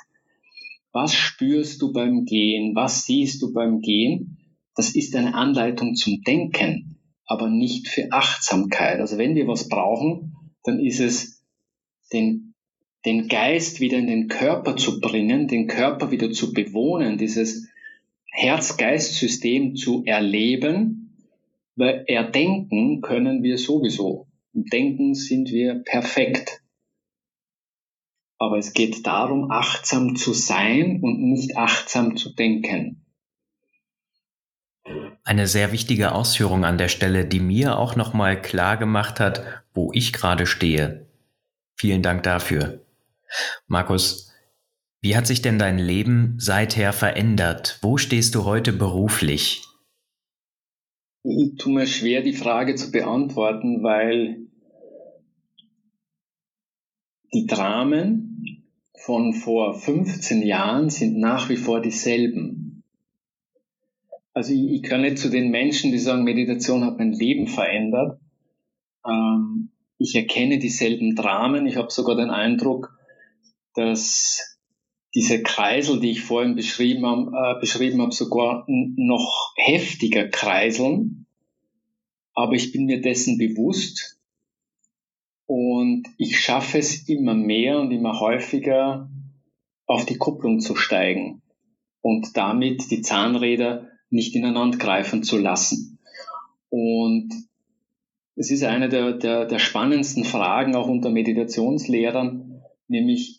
[0.92, 2.76] was spürst du beim Gehen?
[2.76, 4.38] Was siehst du beim Gehen?
[4.76, 9.00] Das ist eine Anleitung zum Denken, aber nicht für Achtsamkeit.
[9.00, 11.44] Also wenn wir was brauchen, dann ist es
[12.14, 12.47] den,
[13.06, 17.68] den Geist wieder in den Körper zu bringen, den Körper wieder zu bewohnen, dieses
[18.32, 21.16] Herz-Geist-System zu erleben,
[21.76, 24.28] weil erdenken können wir sowieso.
[24.54, 26.62] Im Denken sind wir perfekt.
[28.40, 33.04] Aber es geht darum, achtsam zu sein und nicht achtsam zu denken.
[35.24, 39.44] Eine sehr wichtige Ausführung an der Stelle, die mir auch nochmal klar gemacht hat,
[39.74, 41.08] wo ich gerade stehe.
[41.76, 42.87] Vielen Dank dafür.
[43.68, 44.32] Markus,
[45.02, 47.80] wie hat sich denn dein Leben seither verändert?
[47.82, 49.64] Wo stehst du heute beruflich?
[51.24, 54.48] Ich tue mir schwer, die Frage zu beantworten, weil
[57.34, 58.64] die Dramen
[58.98, 62.84] von vor 15 Jahren sind nach wie vor dieselben.
[64.34, 68.20] Also ich, kann nicht zu den Menschen, die sagen, Meditation hat mein Leben verändert.
[69.06, 71.66] Ähm, ich erkenne dieselben Dramen.
[71.66, 72.97] Ich habe sogar den Eindruck,
[73.78, 74.58] dass
[75.14, 81.28] diese Kreisel, die ich vorhin beschrieben habe, äh, beschrieben habe sogar noch heftiger kreiseln.
[82.34, 84.20] Aber ich bin mir dessen bewusst
[85.46, 89.10] und ich schaffe es immer mehr und immer häufiger,
[89.86, 91.42] auf die Kupplung zu steigen
[92.02, 96.00] und damit die Zahnräder nicht ineinander greifen zu lassen.
[96.70, 97.34] Und
[98.36, 103.37] es ist eine der, der, der spannendsten Fragen auch unter Meditationslehrern, nämlich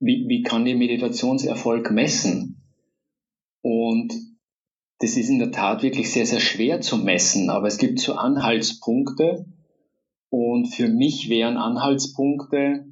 [0.00, 2.62] wie, wie kann ich Meditationserfolg messen?
[3.62, 4.12] Und
[4.98, 8.14] das ist in der Tat wirklich sehr, sehr schwer zu messen, aber es gibt so
[8.14, 9.46] Anhaltspunkte,
[10.30, 12.86] und für mich wären Anhaltspunkte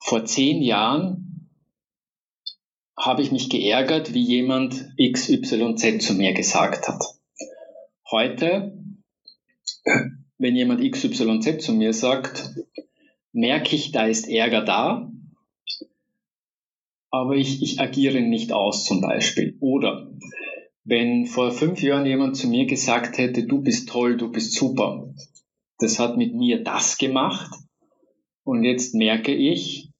[0.00, 1.48] vor zehn Jahren
[2.98, 7.02] habe ich mich geärgert, wie jemand XYZ zu mir gesagt hat.
[8.10, 8.76] Heute,
[10.38, 12.50] wenn jemand XYZ zu mir sagt,
[13.32, 15.10] merke ich, da ist Ärger da,
[17.10, 19.56] aber ich, ich agiere nicht aus zum Beispiel.
[19.60, 20.10] Oder
[20.84, 25.12] wenn vor fünf Jahren jemand zu mir gesagt hätte, du bist toll, du bist super,
[25.78, 27.50] das hat mit mir das gemacht
[28.44, 29.90] und jetzt merke ich,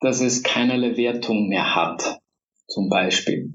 [0.00, 2.18] dass es keinerlei Wertung mehr hat,
[2.66, 3.52] zum Beispiel.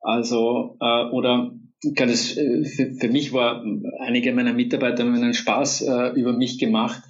[0.00, 3.64] Also, äh, oder das, äh, für, für, mich war,
[3.98, 7.02] einige meiner Mitarbeiter haben einen Spaß äh, über mich gemacht.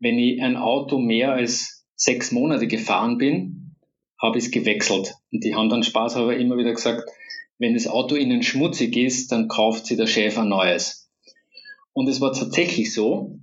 [0.00, 3.76] Wenn ich ein Auto mehr als sechs Monate gefahren bin,
[4.20, 5.14] habe ich es gewechselt.
[5.32, 7.08] Und die haben dann Spaß aber immer wieder gesagt,
[7.58, 11.10] wenn das Auto ihnen schmutzig ist, dann kauft sie der Chef ein neues.
[11.92, 13.38] Und es war tatsächlich so,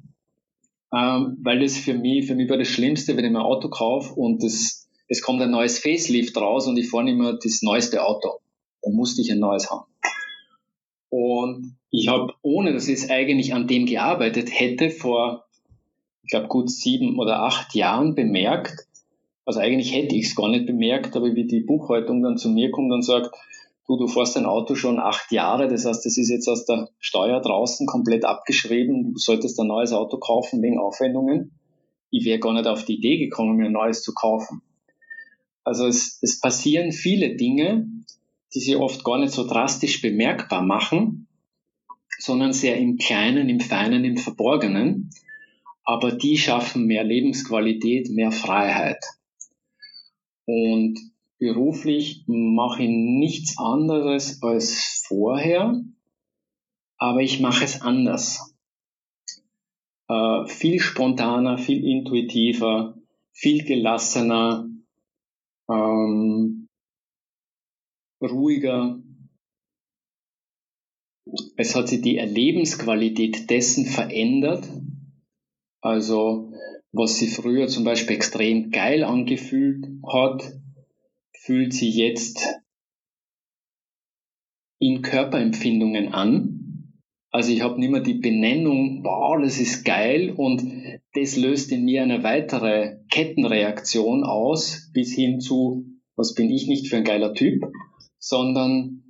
[0.94, 4.14] ähm, weil das für mich, für mich war das Schlimmste, wenn ich mein Auto kaufe
[4.14, 8.04] und das, es kommt ein neues Facelift raus und ich fahre nicht mehr das neueste
[8.04, 8.40] Auto.
[8.82, 9.86] Dann musste ich ein neues haben.
[11.10, 15.47] Und ich habe, ohne dass ich es eigentlich an dem gearbeitet hätte, vor,
[16.28, 18.86] ich glaube, gut sieben oder acht Jahren bemerkt,
[19.46, 22.70] also eigentlich hätte ich es gar nicht bemerkt, aber wie die Buchhaltung dann zu mir
[22.70, 23.34] kommt und sagt,
[23.88, 26.90] du, du fährst dein Auto schon acht Jahre, das heißt, das ist jetzt aus der
[27.00, 31.58] Steuer draußen komplett abgeschrieben, du solltest ein neues Auto kaufen wegen Aufwendungen.
[32.10, 34.62] Ich wäre gar nicht auf die Idee gekommen, mir ein neues zu kaufen.
[35.64, 37.88] Also es, es passieren viele Dinge,
[38.54, 41.28] die sich oft gar nicht so drastisch bemerkbar machen,
[42.20, 45.10] sondern sehr im Kleinen, im Feinen, im Verborgenen.
[45.90, 49.02] Aber die schaffen mehr Lebensqualität, mehr Freiheit.
[50.46, 51.00] Und
[51.40, 55.82] beruflich mache ich nichts anderes als vorher,
[56.98, 58.54] aber ich mache es anders.
[60.10, 62.98] Äh, viel spontaner, viel intuitiver,
[63.32, 64.70] viel gelassener,
[65.70, 66.68] ähm,
[68.22, 69.02] ruhiger.
[71.56, 74.68] Es hat sich die Erlebensqualität dessen verändert.
[75.82, 76.52] Also,
[76.92, 80.44] was sich früher zum Beispiel extrem geil angefühlt hat,
[81.34, 82.40] fühlt sich jetzt
[84.80, 86.94] in Körperempfindungen an.
[87.32, 90.64] Also ich habe nicht mehr die Benennung, wow, das ist geil und
[91.14, 96.88] das löst in mir eine weitere Kettenreaktion aus, bis hin zu, was bin ich nicht
[96.88, 97.64] für ein geiler Typ,
[98.18, 99.04] sondern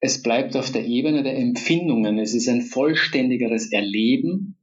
[0.00, 2.18] es bleibt auf der Ebene der Empfindungen.
[2.18, 4.55] Es ist ein vollständigeres Erleben,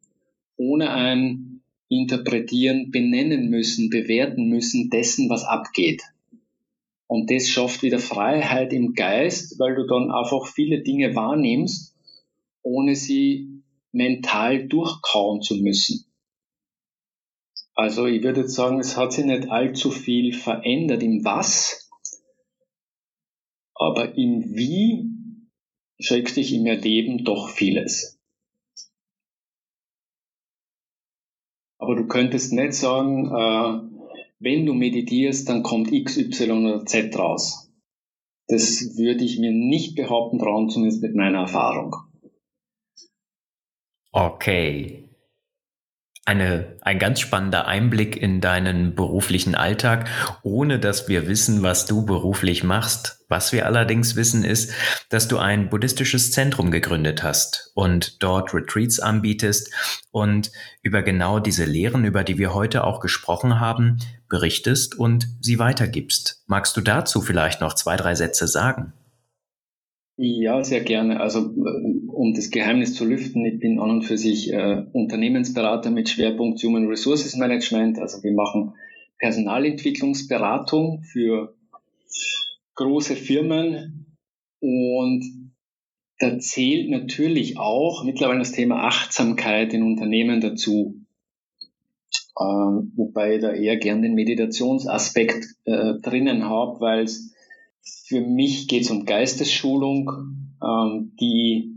[0.64, 6.02] ohne ein Interpretieren, benennen müssen, bewerten müssen dessen, was abgeht.
[7.08, 11.96] Und das schafft wieder Freiheit im Geist, weil du dann einfach viele Dinge wahrnimmst,
[12.64, 13.62] ohne sie
[13.92, 16.06] mental durchkauen zu müssen.
[17.76, 21.90] Also ich würde sagen, es hat sich nicht allzu viel verändert im Was,
[23.76, 25.10] aber im Wie
[26.00, 28.13] schreckt dich im Erleben doch vieles.
[31.84, 33.82] Aber du könntest nicht sagen, äh,
[34.40, 37.70] wenn du meditierst, dann kommt X, Y oder Z raus.
[38.48, 41.94] Das würde ich mir nicht behaupten trauen, zumindest mit meiner Erfahrung.
[44.14, 45.10] Okay,
[46.26, 50.08] eine, ein ganz spannender Einblick in deinen beruflichen Alltag,
[50.42, 53.20] ohne dass wir wissen, was du beruflich machst.
[53.28, 54.72] Was wir allerdings wissen ist,
[55.10, 59.74] dass du ein buddhistisches Zentrum gegründet hast und dort Retreats anbietest
[60.12, 60.52] und
[60.82, 63.98] über genau diese Lehren, über die wir heute auch gesprochen haben,
[64.30, 66.44] berichtest und sie weitergibst.
[66.48, 68.94] Magst du dazu vielleicht noch zwei, drei Sätze sagen?
[70.16, 71.20] Ja, sehr gerne.
[71.20, 75.92] Also äh, um das Geheimnis zu lüften, ich bin an und für sich äh, Unternehmensberater
[75.92, 78.00] mit Schwerpunkt Human Resources Management.
[78.00, 78.76] Also wir machen
[79.20, 81.54] Personalentwicklungsberatung für
[82.76, 84.16] große Firmen
[84.62, 85.52] und
[86.18, 90.96] da zählt natürlich auch mittlerweile das Thema Achtsamkeit in Unternehmen dazu.
[92.40, 97.34] Ähm, wobei ich da eher gern den Meditationsaspekt äh, drinnen habe, weil es
[98.06, 100.10] für mich geht es um Geistesschulung,
[100.64, 101.73] ähm, die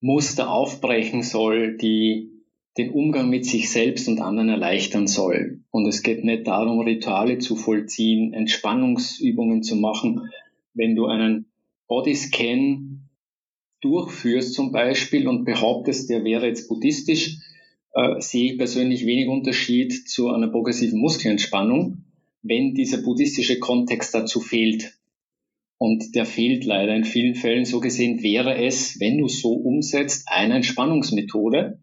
[0.00, 2.30] Muster aufbrechen soll, die
[2.78, 5.60] den Umgang mit sich selbst und anderen erleichtern soll.
[5.70, 10.30] Und es geht nicht darum, Rituale zu vollziehen, Entspannungsübungen zu machen.
[10.72, 11.46] Wenn du einen
[11.88, 13.08] Bodyscan
[13.80, 17.38] durchführst zum Beispiel und behauptest, der wäre jetzt buddhistisch,
[17.92, 22.04] äh, sehe ich persönlich wenig Unterschied zu einer progressiven Muskelentspannung,
[22.42, 24.99] wenn dieser buddhistische Kontext dazu fehlt.
[25.82, 27.64] Und der fehlt leider in vielen Fällen.
[27.64, 31.80] So gesehen wäre es, wenn du so umsetzt, eine Entspannungsmethode,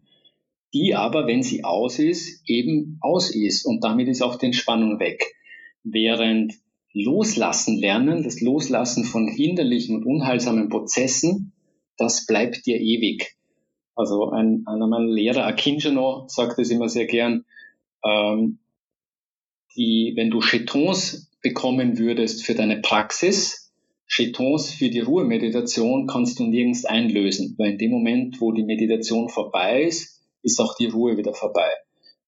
[0.72, 3.64] die aber, wenn sie aus ist, eben aus ist.
[3.64, 5.34] Und damit ist auch die Entspannung weg.
[5.82, 6.54] Während
[6.92, 11.52] Loslassen lernen, das Loslassen von hinderlichen und unheilsamen Prozessen,
[11.96, 13.34] das bleibt dir ewig.
[13.96, 17.46] Also ein, einer meiner Lehrer, Akinjano, sagt es immer sehr gern,
[18.04, 18.60] ähm,
[19.74, 23.67] die, wenn du Chetons bekommen würdest für deine Praxis,
[24.08, 29.28] Chetons für die Ruhemeditation kannst du nirgends einlösen, weil in dem Moment, wo die Meditation
[29.28, 31.68] vorbei ist, ist auch die Ruhe wieder vorbei.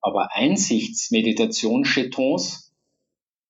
[0.03, 2.73] Aber Einsichtsmeditation, Chetons,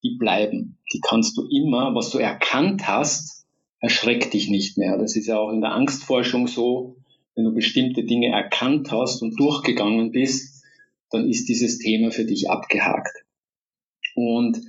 [0.02, 0.78] die bleiben.
[0.92, 3.46] Die kannst du immer, was du erkannt hast,
[3.80, 4.96] erschreckt dich nicht mehr.
[4.96, 6.96] Das ist ja auch in der Angstforschung so,
[7.34, 10.64] wenn du bestimmte Dinge erkannt hast und durchgegangen bist,
[11.10, 13.24] dann ist dieses Thema für dich abgehakt.
[14.14, 14.60] Und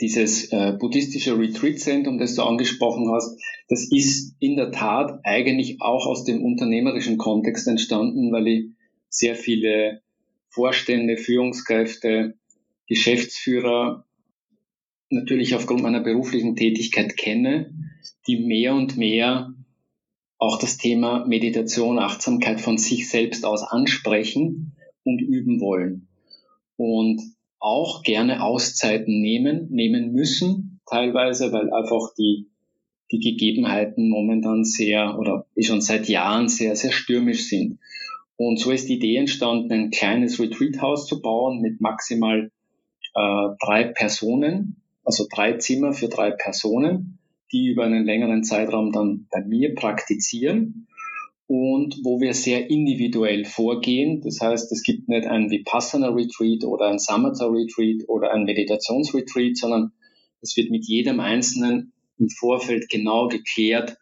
[0.00, 6.06] dieses äh, buddhistische Retreat-Zentrum, das du angesprochen hast, das ist in der Tat eigentlich auch
[6.06, 8.64] aus dem unternehmerischen Kontext entstanden, weil ich
[9.08, 10.02] sehr viele
[10.48, 12.34] Vorstände, Führungskräfte,
[12.86, 14.04] Geschäftsführer
[15.10, 17.72] natürlich aufgrund meiner beruflichen Tätigkeit kenne
[18.28, 19.54] die mehr und mehr
[20.36, 26.08] auch das Thema Meditation, Achtsamkeit von sich selbst aus ansprechen und üben wollen.
[26.76, 27.20] Und
[27.60, 32.46] auch gerne Auszeiten nehmen, nehmen müssen, teilweise, weil einfach die,
[33.10, 37.78] die Gegebenheiten momentan sehr oder schon seit Jahren sehr, sehr stürmisch sind.
[38.36, 42.50] Und so ist die Idee entstanden, ein kleines Retreat-Haus zu bauen mit maximal
[43.14, 47.18] äh, drei Personen, also drei Zimmer für drei Personen,
[47.50, 50.87] die über einen längeren Zeitraum dann bei mir praktizieren
[51.48, 54.20] und wo wir sehr individuell vorgehen.
[54.20, 59.14] Das heißt, es gibt nicht ein Vipassana Retreat oder ein Samatha Retreat oder ein Meditations
[59.14, 59.92] Retreat, sondern
[60.42, 63.96] es wird mit jedem Einzelnen im Vorfeld genau geklärt,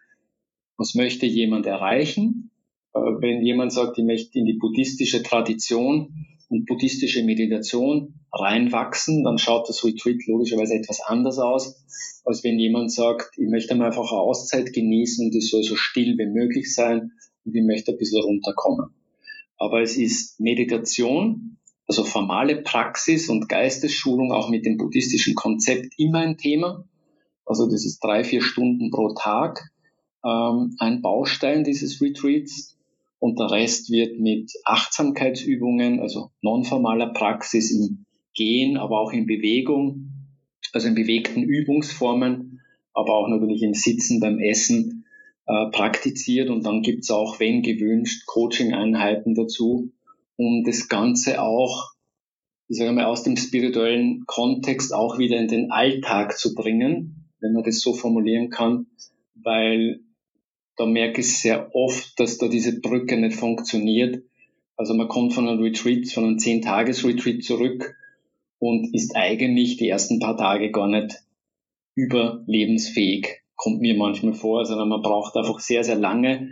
[0.76, 2.50] was möchte jemand erreichen.
[2.92, 9.38] Äh, wenn jemand sagt, ich möchte in die buddhistische Tradition und buddhistische Meditation reinwachsen, dann
[9.38, 11.84] schaut das Retreat logischerweise etwas anders aus,
[12.24, 16.26] als wenn jemand sagt, ich möchte einfach eine Auszeit genießen, die soll so still wie
[16.26, 17.12] möglich sein
[17.46, 18.90] und ich möchte ein bisschen runterkommen.
[19.58, 26.18] Aber es ist Meditation, also formale Praxis und Geistesschulung auch mit dem buddhistischen Konzept immer
[26.18, 26.84] ein Thema.
[27.46, 29.70] Also das ist drei, vier Stunden pro Tag
[30.24, 32.76] ähm, ein Baustein dieses Retreats.
[33.18, 40.10] Und der Rest wird mit Achtsamkeitsübungen, also nonformaler Praxis im Gehen, aber auch in Bewegung,
[40.74, 42.60] also in bewegten Übungsformen,
[42.92, 44.95] aber auch natürlich im Sitzen beim Essen
[45.46, 49.92] äh, praktiziert und dann gibt's auch, wenn gewünscht, Coaching-Einheiten dazu,
[50.36, 51.92] um das Ganze auch,
[52.68, 57.52] ich sage mal, aus dem spirituellen Kontext auch wieder in den Alltag zu bringen, wenn
[57.52, 58.86] man das so formulieren kann,
[59.34, 60.00] weil
[60.76, 64.24] da merke ich sehr oft, dass da diese Brücke nicht funktioniert.
[64.76, 67.94] Also man kommt von einem Retreat, von einem 10-Tages-Retreat zurück
[68.58, 71.22] und ist eigentlich die ersten paar Tage gar nicht
[71.94, 76.50] überlebensfähig kommt mir manchmal vor, sondern man braucht einfach sehr, sehr lange,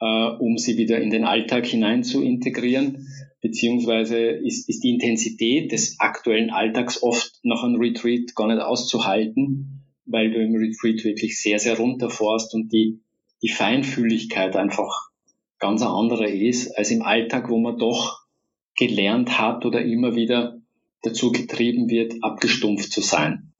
[0.00, 3.06] äh, um sie wieder in den Alltag hinein zu integrieren.
[3.40, 9.84] Beziehungsweise ist, ist die Intensität des aktuellen Alltags oft nach einem Retreat gar nicht auszuhalten,
[10.06, 13.00] weil du im Retreat wirklich sehr, sehr runterfährst und die,
[13.42, 15.10] die Feinfühligkeit einfach
[15.58, 18.26] ganz eine andere ist als im Alltag, wo man doch
[18.76, 20.58] gelernt hat oder immer wieder
[21.02, 23.52] dazu getrieben wird, abgestumpft zu sein.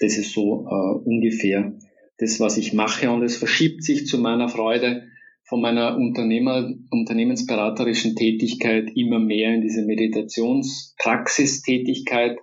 [0.00, 1.78] Das ist so äh, ungefähr
[2.18, 3.10] das, was ich mache.
[3.10, 5.06] Und es verschiebt sich zu meiner Freude
[5.44, 12.38] von meiner Unternehmer, unternehmensberaterischen Tätigkeit immer mehr in diese Meditationspraxistätigkeit,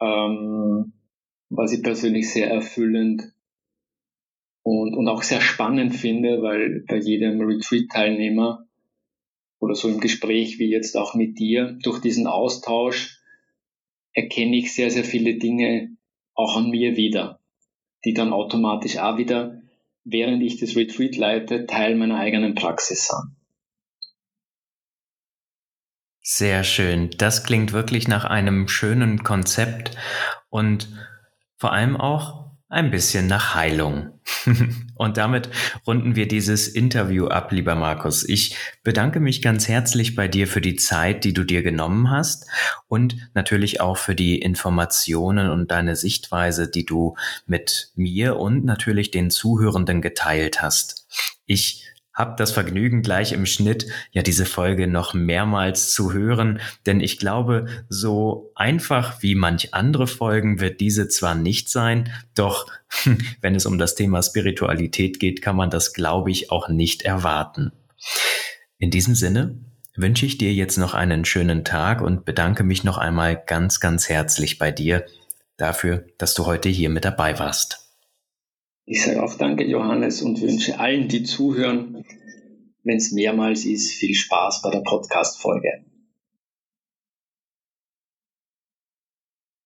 [0.00, 0.92] ähm,
[1.50, 3.32] was ich persönlich sehr erfüllend
[4.62, 8.66] und, und auch sehr spannend finde, weil bei jedem Retreat-Teilnehmer
[9.58, 13.20] oder so im Gespräch wie jetzt auch mit dir, durch diesen Austausch
[14.12, 15.93] erkenne ich sehr, sehr viele Dinge,
[16.34, 17.40] auch an mir wieder,
[18.04, 19.62] die dann automatisch auch wieder,
[20.04, 23.36] während ich das Retreat leite, Teil meiner eigenen Praxis sind.
[26.20, 27.10] Sehr schön.
[27.18, 29.96] Das klingt wirklich nach einem schönen Konzept
[30.48, 30.88] und
[31.56, 32.43] vor allem auch
[32.74, 34.20] ein bisschen nach Heilung.
[34.96, 35.48] Und damit
[35.86, 38.28] runden wir dieses Interview ab, lieber Markus.
[38.28, 42.46] Ich bedanke mich ganz herzlich bei dir für die Zeit, die du dir genommen hast
[42.88, 47.16] und natürlich auch für die Informationen und deine Sichtweise, die du
[47.46, 51.06] mit mir und natürlich den Zuhörenden geteilt hast.
[51.46, 51.83] Ich
[52.14, 57.18] hab das Vergnügen, gleich im Schnitt ja diese Folge noch mehrmals zu hören, denn ich
[57.18, 62.68] glaube, so einfach wie manch andere Folgen wird diese zwar nicht sein, doch
[63.40, 67.72] wenn es um das Thema Spiritualität geht, kann man das, glaube ich, auch nicht erwarten.
[68.78, 69.58] In diesem Sinne
[69.96, 74.08] wünsche ich dir jetzt noch einen schönen Tag und bedanke mich noch einmal ganz, ganz
[74.08, 75.04] herzlich bei dir
[75.56, 77.84] dafür, dass du heute hier mit dabei warst.
[78.86, 81.93] Ich sage auch danke, Johannes, und wünsche allen, die zuhören,
[82.84, 85.84] wenn es mehrmals ist, viel Spaß bei der Podcast-Folge.